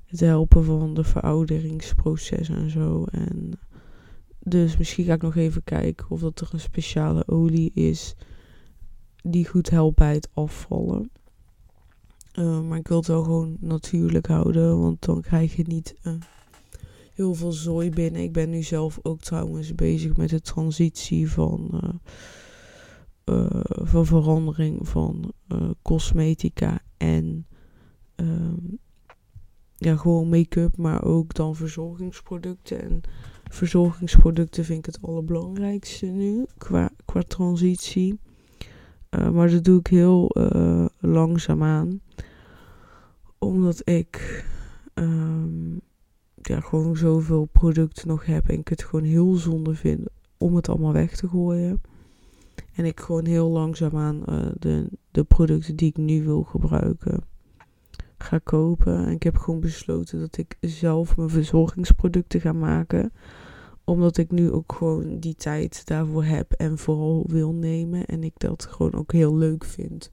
het 0.05 0.19
helpen 0.19 0.63
van 0.63 0.93
de 0.93 1.03
verouderingsproces 1.03 2.49
en 2.49 2.69
zo. 2.69 3.05
En 3.11 3.59
dus 4.39 4.77
misschien 4.77 5.05
ga 5.05 5.13
ik 5.13 5.21
nog 5.21 5.35
even 5.35 5.63
kijken 5.63 6.09
of 6.09 6.19
dat 6.19 6.39
er 6.39 6.49
een 6.51 6.59
speciale 6.59 7.27
olie 7.27 7.71
is 7.73 8.15
die 9.23 9.47
goed 9.47 9.69
helpt 9.69 9.95
bij 9.95 10.13
het 10.13 10.29
afvallen. 10.33 11.11
Uh, 12.33 12.61
maar 12.61 12.77
ik 12.77 12.87
wil 12.87 12.97
het 12.97 13.07
wel 13.07 13.23
gewoon 13.23 13.57
natuurlijk 13.59 14.27
houden, 14.27 14.79
want 14.79 15.05
dan 15.05 15.21
krijg 15.21 15.55
je 15.55 15.63
niet 15.67 15.95
heel 17.13 17.33
veel 17.33 17.51
zooi 17.51 17.89
binnen. 17.89 18.21
Ik 18.21 18.31
ben 18.33 18.49
nu 18.49 18.63
zelf 18.63 18.99
ook 19.01 19.21
trouwens 19.21 19.75
bezig 19.75 20.17
met 20.17 20.29
de 20.29 20.41
transitie 20.41 21.31
van 21.31 21.81
uh, 23.25 23.49
van 23.65 24.05
verandering 24.05 24.87
van 24.87 25.33
cosmetica 25.81 26.79
en 26.97 27.47
um, 28.15 28.79
ja, 29.79 29.95
gewoon 29.95 30.29
make-up, 30.29 30.77
maar 30.77 31.03
ook 31.03 31.33
dan 31.33 31.55
verzorgingsproducten. 31.55 32.81
En 32.81 33.01
verzorgingsproducten 33.49 34.65
vind 34.65 34.79
ik 34.79 34.85
het 34.85 35.01
allerbelangrijkste 35.01 36.05
nu 36.05 36.45
qua, 36.57 36.89
qua 37.05 37.21
transitie. 37.21 38.19
Uh, 39.09 39.29
maar 39.29 39.49
dat 39.49 39.63
doe 39.63 39.79
ik 39.79 39.87
heel 39.87 40.35
uh, 40.37 40.85
langzaam 40.99 41.63
aan. 41.63 42.01
Omdat 43.37 43.81
ik 43.89 44.45
um, 44.93 45.81
ja, 46.41 46.59
gewoon 46.59 46.97
zoveel 46.97 47.45
producten 47.45 48.07
nog 48.07 48.25
heb 48.25 48.49
en 48.49 48.59
ik 48.59 48.67
het 48.67 48.83
gewoon 48.83 49.05
heel 49.05 49.33
zonde 49.33 49.75
vind 49.75 50.07
om 50.37 50.55
het 50.55 50.69
allemaal 50.69 50.93
weg 50.93 51.15
te 51.15 51.27
gooien. 51.27 51.81
En 52.73 52.85
ik 52.85 52.99
gewoon 52.99 53.25
heel 53.25 53.49
langzaamaan 53.49 54.23
uh, 54.29 54.45
de, 54.59 54.87
de 55.11 55.23
producten 55.23 55.75
die 55.75 55.89
ik 55.89 55.97
nu 55.97 56.23
wil 56.23 56.43
gebruiken 56.43 57.23
ga 58.23 58.37
kopen. 58.37 59.05
En 59.05 59.11
ik 59.11 59.23
heb 59.23 59.37
gewoon 59.37 59.59
besloten 59.59 60.19
dat 60.19 60.37
ik 60.37 60.57
zelf 60.59 61.17
mijn 61.17 61.29
verzorgingsproducten 61.29 62.41
ga 62.41 62.53
maken. 62.53 63.13
Omdat 63.83 64.17
ik 64.17 64.31
nu 64.31 64.51
ook 64.51 64.73
gewoon 64.73 65.19
die 65.19 65.35
tijd 65.35 65.85
daarvoor 65.85 66.23
heb 66.23 66.51
en 66.51 66.77
vooral 66.77 67.25
wil 67.27 67.53
nemen. 67.53 68.05
En 68.05 68.23
ik 68.23 68.33
dat 68.37 68.65
gewoon 68.65 68.93
ook 68.93 69.11
heel 69.11 69.35
leuk 69.35 69.65
vind 69.65 70.11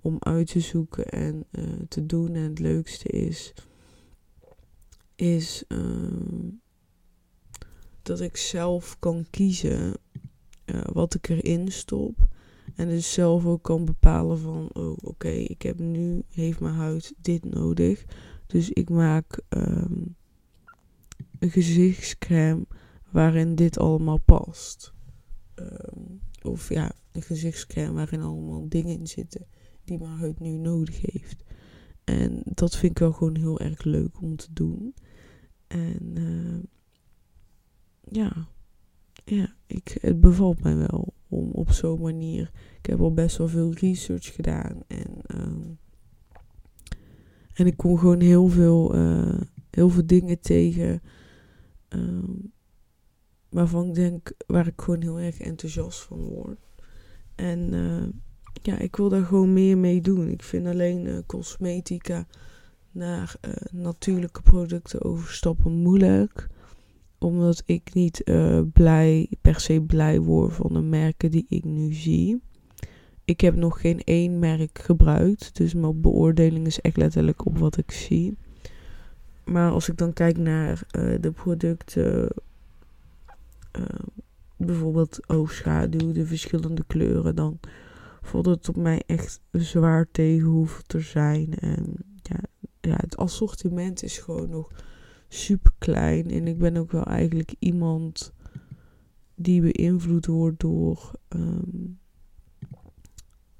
om 0.00 0.16
uit 0.18 0.46
te 0.46 0.60
zoeken 0.60 1.08
en 1.08 1.44
uh, 1.50 1.64
te 1.88 2.06
doen. 2.06 2.34
En 2.34 2.42
het 2.42 2.58
leukste 2.58 3.08
is, 3.08 3.54
is 5.14 5.64
uh, 5.68 6.48
dat 8.02 8.20
ik 8.20 8.36
zelf 8.36 8.96
kan 8.98 9.26
kiezen 9.30 9.96
uh, 10.66 10.80
wat 10.92 11.14
ik 11.14 11.28
erin 11.28 11.72
stop. 11.72 12.28
En 12.74 12.88
dus 12.88 13.12
zelf 13.12 13.46
ook 13.46 13.62
kan 13.62 13.84
bepalen 13.84 14.38
van, 14.38 14.70
oh 14.72 14.96
oké, 15.00 15.28
ik 15.28 15.62
heb 15.62 15.78
nu, 15.78 16.22
heeft 16.28 16.60
mijn 16.60 16.74
huid 16.74 17.14
dit 17.18 17.44
nodig. 17.44 18.04
Dus 18.46 18.70
ik 18.70 18.90
maak 18.90 19.40
um, 19.48 20.16
een 21.38 21.50
gezichtscrème 21.50 22.66
waarin 23.10 23.54
dit 23.54 23.78
allemaal 23.78 24.18
past. 24.18 24.92
Um, 25.54 26.20
of 26.42 26.68
ja, 26.68 26.92
een 27.12 27.22
gezichtscrème 27.22 27.92
waarin 27.92 28.22
allemaal 28.22 28.68
dingen 28.68 28.98
in 28.98 29.06
zitten 29.06 29.46
die 29.84 29.98
mijn 29.98 30.18
huid 30.18 30.40
nu 30.40 30.56
nodig 30.56 31.00
heeft. 31.00 31.44
En 32.04 32.42
dat 32.44 32.76
vind 32.76 32.92
ik 32.92 32.98
wel 32.98 33.12
gewoon 33.12 33.36
heel 33.36 33.60
erg 33.60 33.82
leuk 33.84 34.20
om 34.20 34.36
te 34.36 34.48
doen. 34.52 34.94
En 35.66 36.16
uh, 36.18 36.62
ja, 38.10 38.48
ja, 39.24 39.54
ik, 39.66 39.98
het 40.00 40.20
bevalt 40.20 40.62
mij 40.62 40.76
wel 40.76 41.14
om 41.32 41.50
op 41.50 41.70
zo'n 41.70 42.00
manier. 42.00 42.50
Ik 42.78 42.86
heb 42.86 43.00
al 43.00 43.12
best 43.14 43.36
wel 43.36 43.48
veel 43.48 43.72
research 43.72 44.34
gedaan 44.34 44.82
en, 44.86 45.40
um, 45.40 45.78
en 47.54 47.66
ik 47.66 47.76
kom 47.76 47.98
gewoon 47.98 48.20
heel 48.20 48.48
veel, 48.48 48.96
uh, 48.96 49.40
heel 49.70 49.88
veel 49.88 50.06
dingen 50.06 50.40
tegen 50.40 51.02
um, 51.88 52.52
waarvan 53.48 53.88
ik 53.88 53.94
denk, 53.94 54.32
waar 54.46 54.66
ik 54.66 54.80
gewoon 54.80 55.02
heel 55.02 55.18
erg 55.18 55.40
enthousiast 55.40 56.00
van 56.00 56.18
word. 56.18 56.58
En 57.34 57.72
uh, 57.72 58.08
ja, 58.52 58.78
ik 58.78 58.96
wil 58.96 59.08
daar 59.08 59.24
gewoon 59.24 59.52
meer 59.52 59.78
mee 59.78 60.00
doen. 60.00 60.28
Ik 60.28 60.42
vind 60.42 60.66
alleen 60.66 61.06
uh, 61.06 61.18
cosmetica 61.26 62.26
naar 62.90 63.36
natuurlijke 63.70 64.42
producten 64.42 65.02
overstappen 65.02 65.72
moeilijk 65.72 66.48
omdat 67.22 67.62
ik 67.66 67.94
niet 67.94 68.22
uh, 68.24 68.60
blij, 68.72 69.28
per 69.40 69.60
se 69.60 69.80
blij 69.80 70.20
word 70.20 70.52
van 70.52 70.72
de 70.72 70.80
merken 70.80 71.30
die 71.30 71.46
ik 71.48 71.64
nu 71.64 71.92
zie. 71.92 72.40
Ik 73.24 73.40
heb 73.40 73.54
nog 73.54 73.80
geen 73.80 74.00
één 74.04 74.38
merk 74.38 74.78
gebruikt. 74.78 75.56
Dus 75.56 75.74
mijn 75.74 76.00
beoordeling 76.00 76.66
is 76.66 76.80
echt 76.80 76.96
letterlijk 76.96 77.46
op 77.46 77.58
wat 77.58 77.76
ik 77.76 77.90
zie. 77.90 78.36
Maar 79.44 79.70
als 79.70 79.88
ik 79.88 79.96
dan 79.96 80.12
kijk 80.12 80.38
naar 80.38 80.82
uh, 80.96 81.14
de 81.20 81.30
producten. 81.30 82.28
Uh, 83.78 83.84
bijvoorbeeld 84.56 85.28
oogschaduw, 85.28 86.12
de 86.12 86.26
verschillende 86.26 86.84
kleuren. 86.86 87.36
Dan 87.36 87.60
valt 88.22 88.46
het 88.46 88.68
op 88.68 88.76
mij 88.76 89.02
echt 89.06 89.40
zwaar 89.50 90.06
tegen 90.10 90.48
hoeveel 90.48 90.82
te 90.86 91.00
zijn. 91.00 91.58
En 91.58 91.94
ja, 92.22 92.40
ja, 92.80 92.96
het 92.96 93.16
assortiment 93.16 94.02
is 94.02 94.18
gewoon 94.18 94.50
nog 94.50 94.70
super 95.32 95.72
klein. 95.78 96.30
En 96.30 96.46
ik 96.46 96.58
ben 96.58 96.76
ook 96.76 96.92
wel 96.92 97.04
eigenlijk 97.04 97.54
iemand 97.58 98.32
die 99.34 99.60
beïnvloed 99.60 100.26
wordt 100.26 100.60
door, 100.60 101.10
um, 101.28 101.98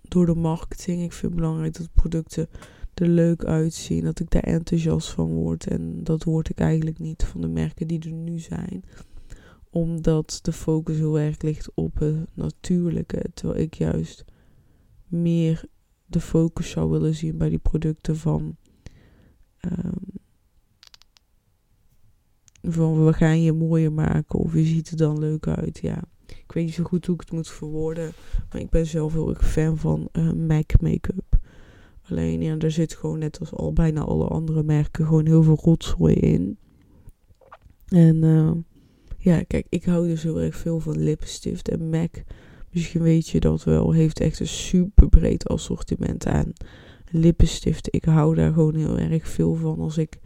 door 0.03 0.27
de 0.27 0.35
marketing. 0.35 1.03
Ik 1.03 1.13
vind 1.13 1.33
het 1.33 1.41
belangrijk 1.41 1.77
dat 1.77 1.93
producten 1.93 2.49
er 2.95 3.09
leuk 3.09 3.45
uitzien. 3.45 4.05
Dat 4.05 4.21
ik 4.21 4.31
daar 4.31 4.43
enthousiast 4.43 5.11
van 5.11 5.33
word. 5.33 5.67
En 5.67 6.05
dat 6.05 6.25
word 6.25 6.49
ik 6.49 6.59
eigenlijk 6.59 6.99
niet 6.99 7.25
van 7.25 7.41
de 7.41 7.49
merken 7.49 7.87
die 7.87 8.01
er 8.01 8.13
nu 8.13 8.39
zijn. 8.39 8.85
Omdat 9.71 10.39
de 10.43 10.53
focus 10.53 10.97
heel 10.97 11.19
erg 11.19 11.43
ligt 11.43 11.75
op 11.75 11.99
het 11.99 12.27
natuurlijke. 12.35 13.25
Terwijl 13.35 13.61
ik 13.61 13.75
juist 13.75 14.25
meer 15.07 15.65
de 16.07 16.21
focus 16.21 16.71
zou 16.71 16.91
willen 16.91 17.15
zien 17.15 17.39
bij 17.39 17.49
die 17.49 17.59
producten 17.59 18.17
van 18.17 18.57
um, 19.61 20.12
van 22.63 23.05
we 23.05 23.13
gaan 23.13 23.43
je 23.43 23.53
mooier 23.53 23.93
maken 23.93 24.39
of 24.39 24.55
je 24.55 24.65
ziet 24.65 24.91
er 24.91 24.97
dan 24.97 25.19
leuk 25.19 25.47
uit. 25.47 25.79
Ja, 25.83 26.03
ik 26.27 26.53
weet 26.53 26.65
niet 26.65 26.75
zo 26.75 26.85
goed 26.85 27.07
hoe 27.07 27.15
ik 27.15 27.21
het 27.21 27.33
moet 27.33 27.49
verwoorden. 27.49 28.13
Maar 28.51 28.61
ik 28.61 28.71
ben 28.71 28.87
zelf 28.87 29.13
heel 29.13 29.29
erg 29.29 29.51
fan 29.51 29.79
van 29.79 30.09
uh, 30.13 30.33
MAC 30.33 30.81
make-up. 30.81 31.39
Alleen 32.09 32.43
ja, 32.43 32.57
er 32.59 32.71
zit 32.71 32.95
gewoon 32.95 33.19
net 33.19 33.41
als 33.41 33.53
al 33.53 33.73
bijna 33.73 34.01
alle 34.01 34.27
andere 34.27 34.63
merken 34.63 35.07
gewoon 35.07 35.27
heel 35.27 35.43
veel 35.43 35.59
rotzooi 35.63 36.15
in. 36.15 36.59
En 37.89 38.17
uh, 38.17 38.51
ja, 39.19 39.43
kijk, 39.43 39.67
ik 39.69 39.85
hou 39.85 40.09
dus 40.09 40.23
heel 40.23 40.41
erg 40.41 40.57
veel 40.57 40.81
van 40.81 40.99
lippenstift. 40.99 41.69
En 41.69 41.91
MAC, 41.91 42.23
misschien 42.71 43.03
weet 43.03 43.29
je 43.29 43.41
dat 43.41 43.65
wel, 43.65 43.93
heeft 43.93 44.21
echt 44.21 44.41
een 44.41 44.47
super 44.47 45.09
breed 45.09 45.49
assortiment 45.49 46.27
aan 46.27 46.53
lippenstiften. 47.11 47.93
Ik 47.93 48.05
hou 48.05 48.35
daar 48.35 48.53
gewoon 48.53 48.75
heel 48.75 48.99
erg 48.99 49.29
veel 49.29 49.55
van 49.55 49.79
als 49.79 49.99
ik 49.99 50.19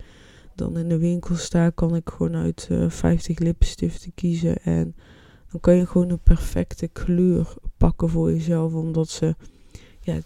dan 0.56 0.76
in 0.76 0.88
de 0.88 0.98
winkel 0.98 1.34
sta, 1.34 1.70
kan 1.70 1.96
ik 1.96 2.10
gewoon 2.10 2.34
uit 2.34 2.68
uh, 2.70 2.84
eh, 2.84 2.90
50 2.90 3.38
lipstiften 3.38 4.14
kiezen. 4.14 4.62
En 4.62 4.94
dan 5.50 5.60
kan 5.60 5.74
je 5.74 5.86
gewoon 5.86 6.10
een 6.10 6.22
perfecte 6.22 6.88
kleur 6.88 7.54
pakken 7.76 8.08
voor 8.08 8.32
jezelf. 8.32 8.74
Omdat 8.74 9.08
ze 9.08 9.34
ja, 10.00 10.18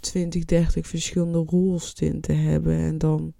20, 0.00 0.44
30 0.44 0.86
verschillende 0.86 1.38
rolstinten 1.38 2.38
hebben. 2.38 2.76
En 2.76 2.98
dan 2.98 3.34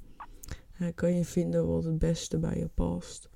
kan 0.94 1.14
je 1.14 1.24
vinden 1.24 1.66
wat 1.66 1.85
het 1.85 1.98
beste 1.98 2.38
bij 2.38 2.59
je 2.59 2.68
past. 2.74 3.28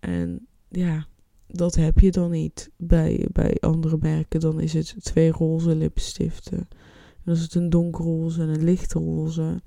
En 0.00 0.46
ja, 0.68 1.06
dat 1.46 1.74
heb 1.74 1.98
je 1.98 2.10
dan 2.10 2.30
niet 2.30 2.70
bij, 2.76 3.28
bij 3.32 3.56
andere 3.60 3.96
merken. 4.00 4.40
Dan 4.40 4.60
is 4.60 4.72
het 4.72 4.94
twee 4.98 5.30
roze 5.30 5.74
lipstiften. 5.74 6.58
En 6.58 7.22
dan 7.24 7.34
is 7.34 7.42
het 7.42 7.54
een 7.54 7.70
donkerroze 7.70 8.42
en 8.42 8.48
een 8.48 8.64
lichtroze. 8.64 9.62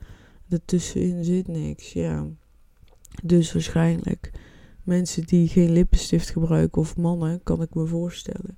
Ertussenin 0.50 1.24
zit 1.24 1.48
niks, 1.48 1.94
ja. 1.94 2.28
Dus 3.24 3.54
waarschijnlijk 3.54 4.32
mensen 4.84 5.26
die 5.26 5.48
geen 5.48 5.72
lippenstift 5.72 6.30
gebruiken 6.30 6.82
of 6.82 6.98
mannen, 6.98 7.44
kan 7.44 7.62
ik 7.62 7.74
me 7.74 7.86
voorstellen. 7.86 8.56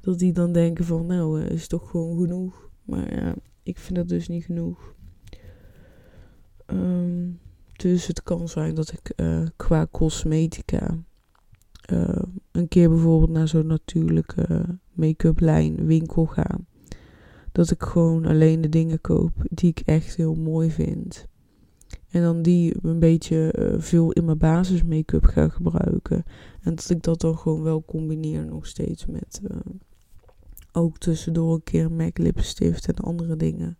Dat 0.00 0.18
die 0.18 0.32
dan 0.32 0.52
denken 0.52 0.84
van, 0.84 1.06
nou, 1.06 1.40
is 1.40 1.66
toch 1.66 1.90
gewoon 1.90 2.18
genoeg. 2.18 2.70
Maar 2.84 3.14
ja, 3.14 3.34
ik 3.62 3.78
vind 3.78 3.98
dat 3.98 4.08
dus 4.08 4.28
niet 4.28 4.44
genoeg. 4.44 4.94
Ehm, 6.66 7.28
dus 7.76 8.06
het 8.06 8.22
kan 8.22 8.48
zijn 8.48 8.74
dat 8.74 8.92
ik 8.92 9.12
uh, 9.16 9.46
qua 9.56 9.86
cosmetica 9.90 10.98
uh, 11.92 12.22
een 12.50 12.68
keer 12.68 12.88
bijvoorbeeld 12.88 13.30
naar 13.30 13.48
zo'n 13.48 13.66
natuurlijke 13.66 14.78
make-up 14.92 15.40
lijn 15.40 15.86
winkel 15.86 16.26
ga. 16.26 16.60
Dat 17.52 17.70
ik 17.70 17.82
gewoon 17.82 18.26
alleen 18.26 18.60
de 18.60 18.68
dingen 18.68 19.00
koop 19.00 19.32
die 19.50 19.70
ik 19.70 19.82
echt 19.84 20.16
heel 20.16 20.34
mooi 20.34 20.70
vind. 20.70 21.28
En 22.10 22.22
dan 22.22 22.42
die 22.42 22.76
een 22.82 22.98
beetje 22.98 23.54
uh, 23.58 23.80
veel 23.80 24.12
in 24.12 24.24
mijn 24.24 24.38
basis 24.38 24.82
make-up 24.82 25.24
ga 25.24 25.48
gebruiken. 25.48 26.24
En 26.60 26.74
dat 26.74 26.90
ik 26.90 27.02
dat 27.02 27.20
dan 27.20 27.38
gewoon 27.38 27.62
wel 27.62 27.84
combineer 27.84 28.44
nog 28.44 28.66
steeds 28.66 29.06
met 29.06 29.40
uh, 29.50 29.56
ook 30.72 30.98
tussendoor 30.98 31.54
een 31.54 31.62
keer 31.62 31.92
MAC 31.92 32.18
lipstift 32.18 32.88
en 32.88 32.94
andere 32.94 33.36
dingen. 33.36 33.78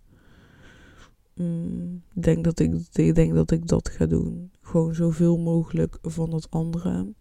Mm, 1.34 2.02
denk 2.12 2.44
dat 2.44 2.58
ik, 2.58 2.74
ik 2.92 3.14
denk 3.14 3.34
dat 3.34 3.50
ik 3.50 3.66
dat 3.66 3.88
ga 3.88 4.06
doen. 4.06 4.50
Gewoon 4.60 4.94
zoveel 4.94 5.38
mogelijk 5.38 5.98
van 6.02 6.34
het 6.34 6.50
andere. 6.50 7.12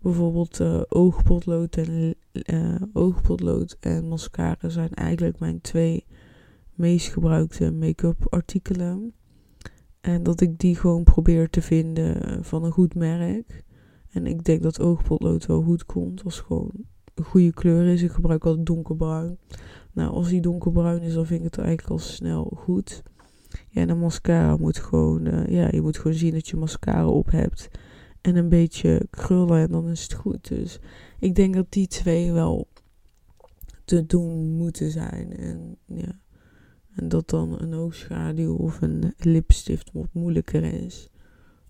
Bijvoorbeeld 0.00 0.60
uh, 0.60 0.82
oogpotlood, 0.88 1.76
en, 1.76 2.14
uh, 2.32 2.74
oogpotlood 2.92 3.76
en 3.80 4.08
mascara 4.08 4.68
zijn 4.68 4.94
eigenlijk 4.94 5.38
mijn 5.38 5.60
twee 5.60 6.04
meest 6.74 7.08
gebruikte 7.08 7.72
make-up 7.72 8.26
artikelen. 8.28 9.12
En 10.00 10.22
dat 10.22 10.40
ik 10.40 10.58
die 10.58 10.76
gewoon 10.76 11.04
probeer 11.04 11.50
te 11.50 11.62
vinden 11.62 12.44
van 12.44 12.64
een 12.64 12.72
goed 12.72 12.94
merk. 12.94 13.64
En 14.10 14.26
ik 14.26 14.44
denk 14.44 14.62
dat 14.62 14.80
oogpotlood 14.80 15.46
wel 15.46 15.62
goed 15.62 15.86
komt 15.86 16.24
als 16.24 16.40
gewoon 16.40 16.70
een 17.14 17.24
goede 17.24 17.52
kleur 17.52 17.86
is. 17.86 18.02
Ik 18.02 18.10
gebruik 18.10 18.44
altijd 18.44 18.66
donkerbruin. 18.66 19.38
Nou, 19.92 20.10
als 20.10 20.28
die 20.28 20.40
donkerbruin 20.40 21.02
is, 21.02 21.14
dan 21.14 21.26
vind 21.26 21.44
ik 21.44 21.46
het 21.46 21.58
eigenlijk 21.58 21.90
al 21.90 21.98
snel 21.98 22.52
goed. 22.56 23.02
Ja, 23.68 23.80
en 23.80 23.88
een 23.88 23.98
mascara 23.98 24.56
moet 24.56 24.78
gewoon, 24.78 25.26
uh, 25.26 25.46
ja, 25.46 25.68
je 25.70 25.80
moet 25.80 25.96
gewoon 25.96 26.16
zien 26.16 26.32
dat 26.32 26.48
je 26.48 26.56
mascara 26.56 27.06
op 27.06 27.30
hebt. 27.30 27.68
En 28.20 28.36
een 28.36 28.48
beetje 28.48 29.06
krullen 29.10 29.58
en 29.58 29.70
dan 29.70 29.88
is 29.88 30.02
het 30.02 30.12
goed. 30.12 30.48
Dus 30.48 30.78
ik 31.18 31.34
denk 31.34 31.54
dat 31.54 31.72
die 31.72 31.86
twee 31.86 32.32
wel 32.32 32.68
te 33.84 34.06
doen 34.06 34.56
moeten 34.56 34.90
zijn. 34.90 35.36
En 35.36 35.78
ja. 35.86 36.20
En 36.94 37.08
dat 37.08 37.28
dan 37.28 37.60
een 37.60 37.74
oogschaduw 37.74 38.56
of 38.56 38.80
een 38.82 39.14
lipstift 39.18 39.92
wat 39.92 40.12
moeilijker 40.12 40.62
is. 40.62 41.08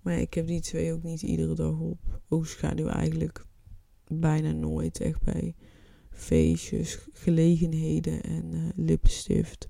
Maar 0.02 0.18
ik 0.18 0.34
heb 0.34 0.46
die 0.46 0.60
twee 0.60 0.92
ook 0.92 1.02
niet 1.02 1.22
iedere 1.22 1.54
dag 1.54 1.78
op. 1.78 2.20
Oogschaduw 2.28 2.86
eigenlijk 2.86 3.44
bijna 4.06 4.52
nooit. 4.52 5.00
Echt 5.00 5.22
bij 5.22 5.54
feestjes, 6.10 7.06
gelegenheden 7.12 8.22
en 8.22 8.44
uh, 8.52 8.68
lipstift. 8.76 9.68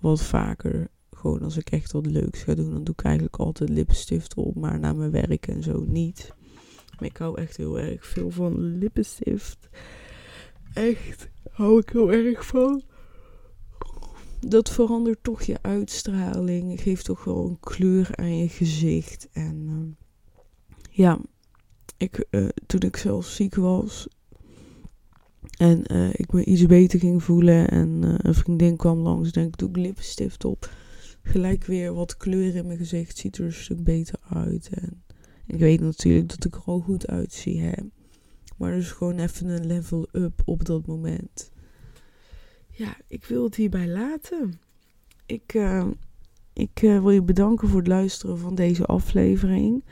Wat 0.00 0.22
vaker. 0.22 0.90
Gewoon 1.24 1.42
als 1.42 1.56
ik 1.56 1.70
echt 1.70 1.92
wat 1.92 2.06
leuks 2.06 2.42
ga 2.42 2.54
doen, 2.54 2.70
dan 2.70 2.84
doe 2.84 2.94
ik 2.94 3.04
eigenlijk 3.04 3.36
altijd 3.36 3.68
lipstift 3.68 4.34
op. 4.34 4.54
Maar 4.54 4.78
na 4.78 4.92
mijn 4.92 5.10
werk 5.10 5.46
en 5.46 5.62
zo 5.62 5.84
niet. 5.86 6.32
Maar 6.98 7.08
ik 7.08 7.16
hou 7.16 7.40
echt 7.40 7.56
heel 7.56 7.78
erg 7.78 8.06
veel 8.06 8.30
van 8.30 8.78
lipstift. 8.78 9.68
Echt 10.74 11.28
hou 11.50 11.78
ik 11.78 11.88
heel 11.88 12.12
erg 12.12 12.46
van 12.46 12.82
dat 14.40 14.70
verandert 14.70 15.22
toch 15.22 15.42
je 15.42 15.58
uitstraling. 15.62 16.80
Geeft 16.80 17.04
toch 17.04 17.24
wel 17.24 17.46
een 17.46 17.60
kleur 17.60 18.08
aan 18.16 18.38
je 18.38 18.48
gezicht. 18.48 19.28
En 19.32 19.66
uh, 19.68 20.74
ja, 20.90 21.18
ik, 21.96 22.26
uh, 22.30 22.48
toen 22.66 22.80
ik 22.80 22.96
zelf 22.96 23.26
ziek 23.26 23.54
was 23.54 24.08
en 25.58 25.92
uh, 25.92 26.08
ik 26.12 26.32
me 26.32 26.44
iets 26.44 26.66
beter 26.66 26.98
ging 26.98 27.22
voelen 27.22 27.68
en 27.68 28.18
een 28.26 28.34
vriendin 28.34 28.76
kwam 28.76 28.98
langs, 28.98 29.32
denk 29.32 29.46
ik, 29.46 29.58
doe 29.58 29.68
ik 29.68 29.76
lipstift 29.76 30.44
op. 30.44 30.68
Gelijk 31.26 31.64
weer 31.64 31.94
wat 31.94 32.16
kleur 32.16 32.54
in 32.54 32.66
mijn 32.66 32.78
gezicht, 32.78 33.18
ziet 33.18 33.38
er 33.38 33.44
een 33.44 33.52
stuk 33.52 33.84
beter 33.84 34.18
uit. 34.28 34.68
En 34.68 35.02
ik 35.46 35.58
weet 35.58 35.80
natuurlijk 35.80 36.28
dat 36.28 36.44
ik 36.44 36.54
er 36.54 36.62
al 36.64 36.80
goed 36.80 37.06
uitzie, 37.06 37.60
hè. 37.60 37.82
Maar 38.56 38.72
dus 38.72 38.92
gewoon 38.92 39.18
even 39.18 39.48
een 39.48 39.66
level 39.66 40.08
up 40.12 40.42
op 40.44 40.64
dat 40.64 40.86
moment 40.86 41.52
ja, 42.76 42.96
ik 43.06 43.24
wil 43.24 43.44
het 43.44 43.54
hierbij 43.54 43.88
laten. 43.88 44.60
Ik, 45.26 45.54
uh, 45.54 45.86
ik 46.52 46.82
uh, 46.82 47.00
wil 47.00 47.10
je 47.10 47.22
bedanken 47.22 47.68
voor 47.68 47.78
het 47.78 47.88
luisteren 47.88 48.38
van 48.38 48.54
deze 48.54 48.84
aflevering. 48.84 49.84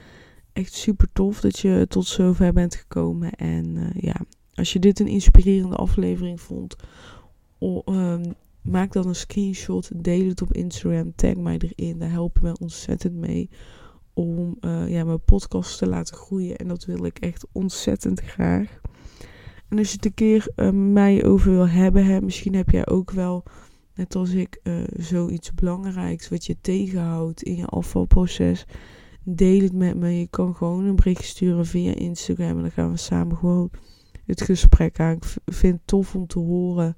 Echt 0.53 0.73
super 0.73 1.09
tof 1.13 1.41
dat 1.41 1.59
je 1.59 1.87
tot 1.89 2.07
zover 2.07 2.53
bent 2.53 2.75
gekomen. 2.75 3.33
En 3.33 3.77
uh, 3.77 3.91
ja, 4.01 4.17
als 4.55 4.73
je 4.73 4.79
dit 4.79 5.01
een 5.01 5.07
inspirerende 5.07 5.77
aflevering 5.77 6.41
vond, 6.41 6.77
oh, 7.59 7.87
maak 8.63 8.93
dan 8.93 9.09
een 9.09 9.15
screenshot. 9.15 10.05
Deel 10.05 10.29
het 10.29 10.43
op 10.43 10.53
Instagram. 10.53 11.15
Tag 11.15 11.35
mij 11.35 11.59
erin. 11.59 11.99
Daar 11.99 12.11
help 12.11 12.37
je 12.37 12.43
mij 12.43 12.57
ontzettend 12.61 13.15
mee 13.15 13.51
om 14.15 14.57
ja, 14.87 15.05
mijn 15.05 15.25
podcast 15.25 15.79
te 15.79 15.87
laten 15.87 16.17
groeien. 16.17 16.57
En 16.57 16.69
dat 16.69 16.85
wil 16.85 17.05
ik 17.05 17.19
echt 17.19 17.47
ontzettend 17.53 18.21
graag. 18.21 18.81
En 19.73 19.79
als 19.79 19.89
je 19.89 19.97
het 19.97 20.05
een 20.05 20.15
keer 20.15 20.47
uh, 20.57 20.71
mij 20.71 21.25
over 21.25 21.51
wil 21.51 21.69
hebben, 21.69 22.05
hè, 22.05 22.21
misschien 22.21 22.55
heb 22.55 22.71
jij 22.71 22.87
ook 22.87 23.11
wel, 23.11 23.43
net 23.95 24.15
als 24.15 24.31
ik, 24.31 24.61
uh, 24.63 24.83
zoiets 24.97 25.55
belangrijks 25.55 26.29
wat 26.29 26.47
je 26.47 26.57
tegenhoudt 26.61 27.43
in 27.43 27.57
je 27.57 27.67
afvalproces. 27.67 28.67
Deel 29.25 29.61
het 29.61 29.73
met 29.73 29.97
me. 29.97 30.19
Je 30.19 30.27
kan 30.27 30.55
gewoon 30.55 30.85
een 30.85 30.97
bericht 30.97 31.25
sturen 31.25 31.67
via 31.67 31.95
Instagram 31.95 32.57
en 32.57 32.61
dan 32.61 32.71
gaan 32.71 32.91
we 32.91 32.97
samen 32.97 33.37
gewoon 33.37 33.71
het 34.27 34.41
gesprek 34.41 35.01
aan. 35.01 35.17
Ik 35.17 35.25
vind 35.45 35.75
het 35.75 35.87
tof 35.87 36.15
om 36.15 36.27
te 36.27 36.39
horen 36.39 36.97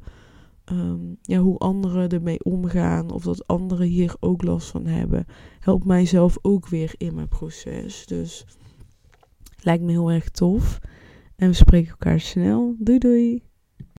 um, 0.73 1.17
ja, 1.23 1.39
hoe 1.39 1.59
anderen 1.59 2.09
ermee 2.09 2.45
omgaan. 2.45 3.11
Of 3.11 3.23
dat 3.23 3.47
anderen 3.47 3.87
hier 3.87 4.15
ook 4.21 4.43
last 4.43 4.71
van 4.71 4.87
hebben. 4.87 5.27
Helpt 5.61 5.85
mijzelf 5.85 6.39
ook 6.43 6.69
weer 6.69 6.95
in 6.97 7.15
mijn 7.15 7.29
proces. 7.29 8.07
Dus 8.07 8.47
lijkt 9.61 9.83
me 9.83 9.91
heel 9.91 10.11
erg 10.11 10.29
tof. 10.29 10.79
En 11.37 11.49
we 11.49 11.55
spreken 11.55 11.91
elkaar 11.91 12.21
snel. 12.21 12.77
Doei 12.79 12.99
doei! 12.99 13.54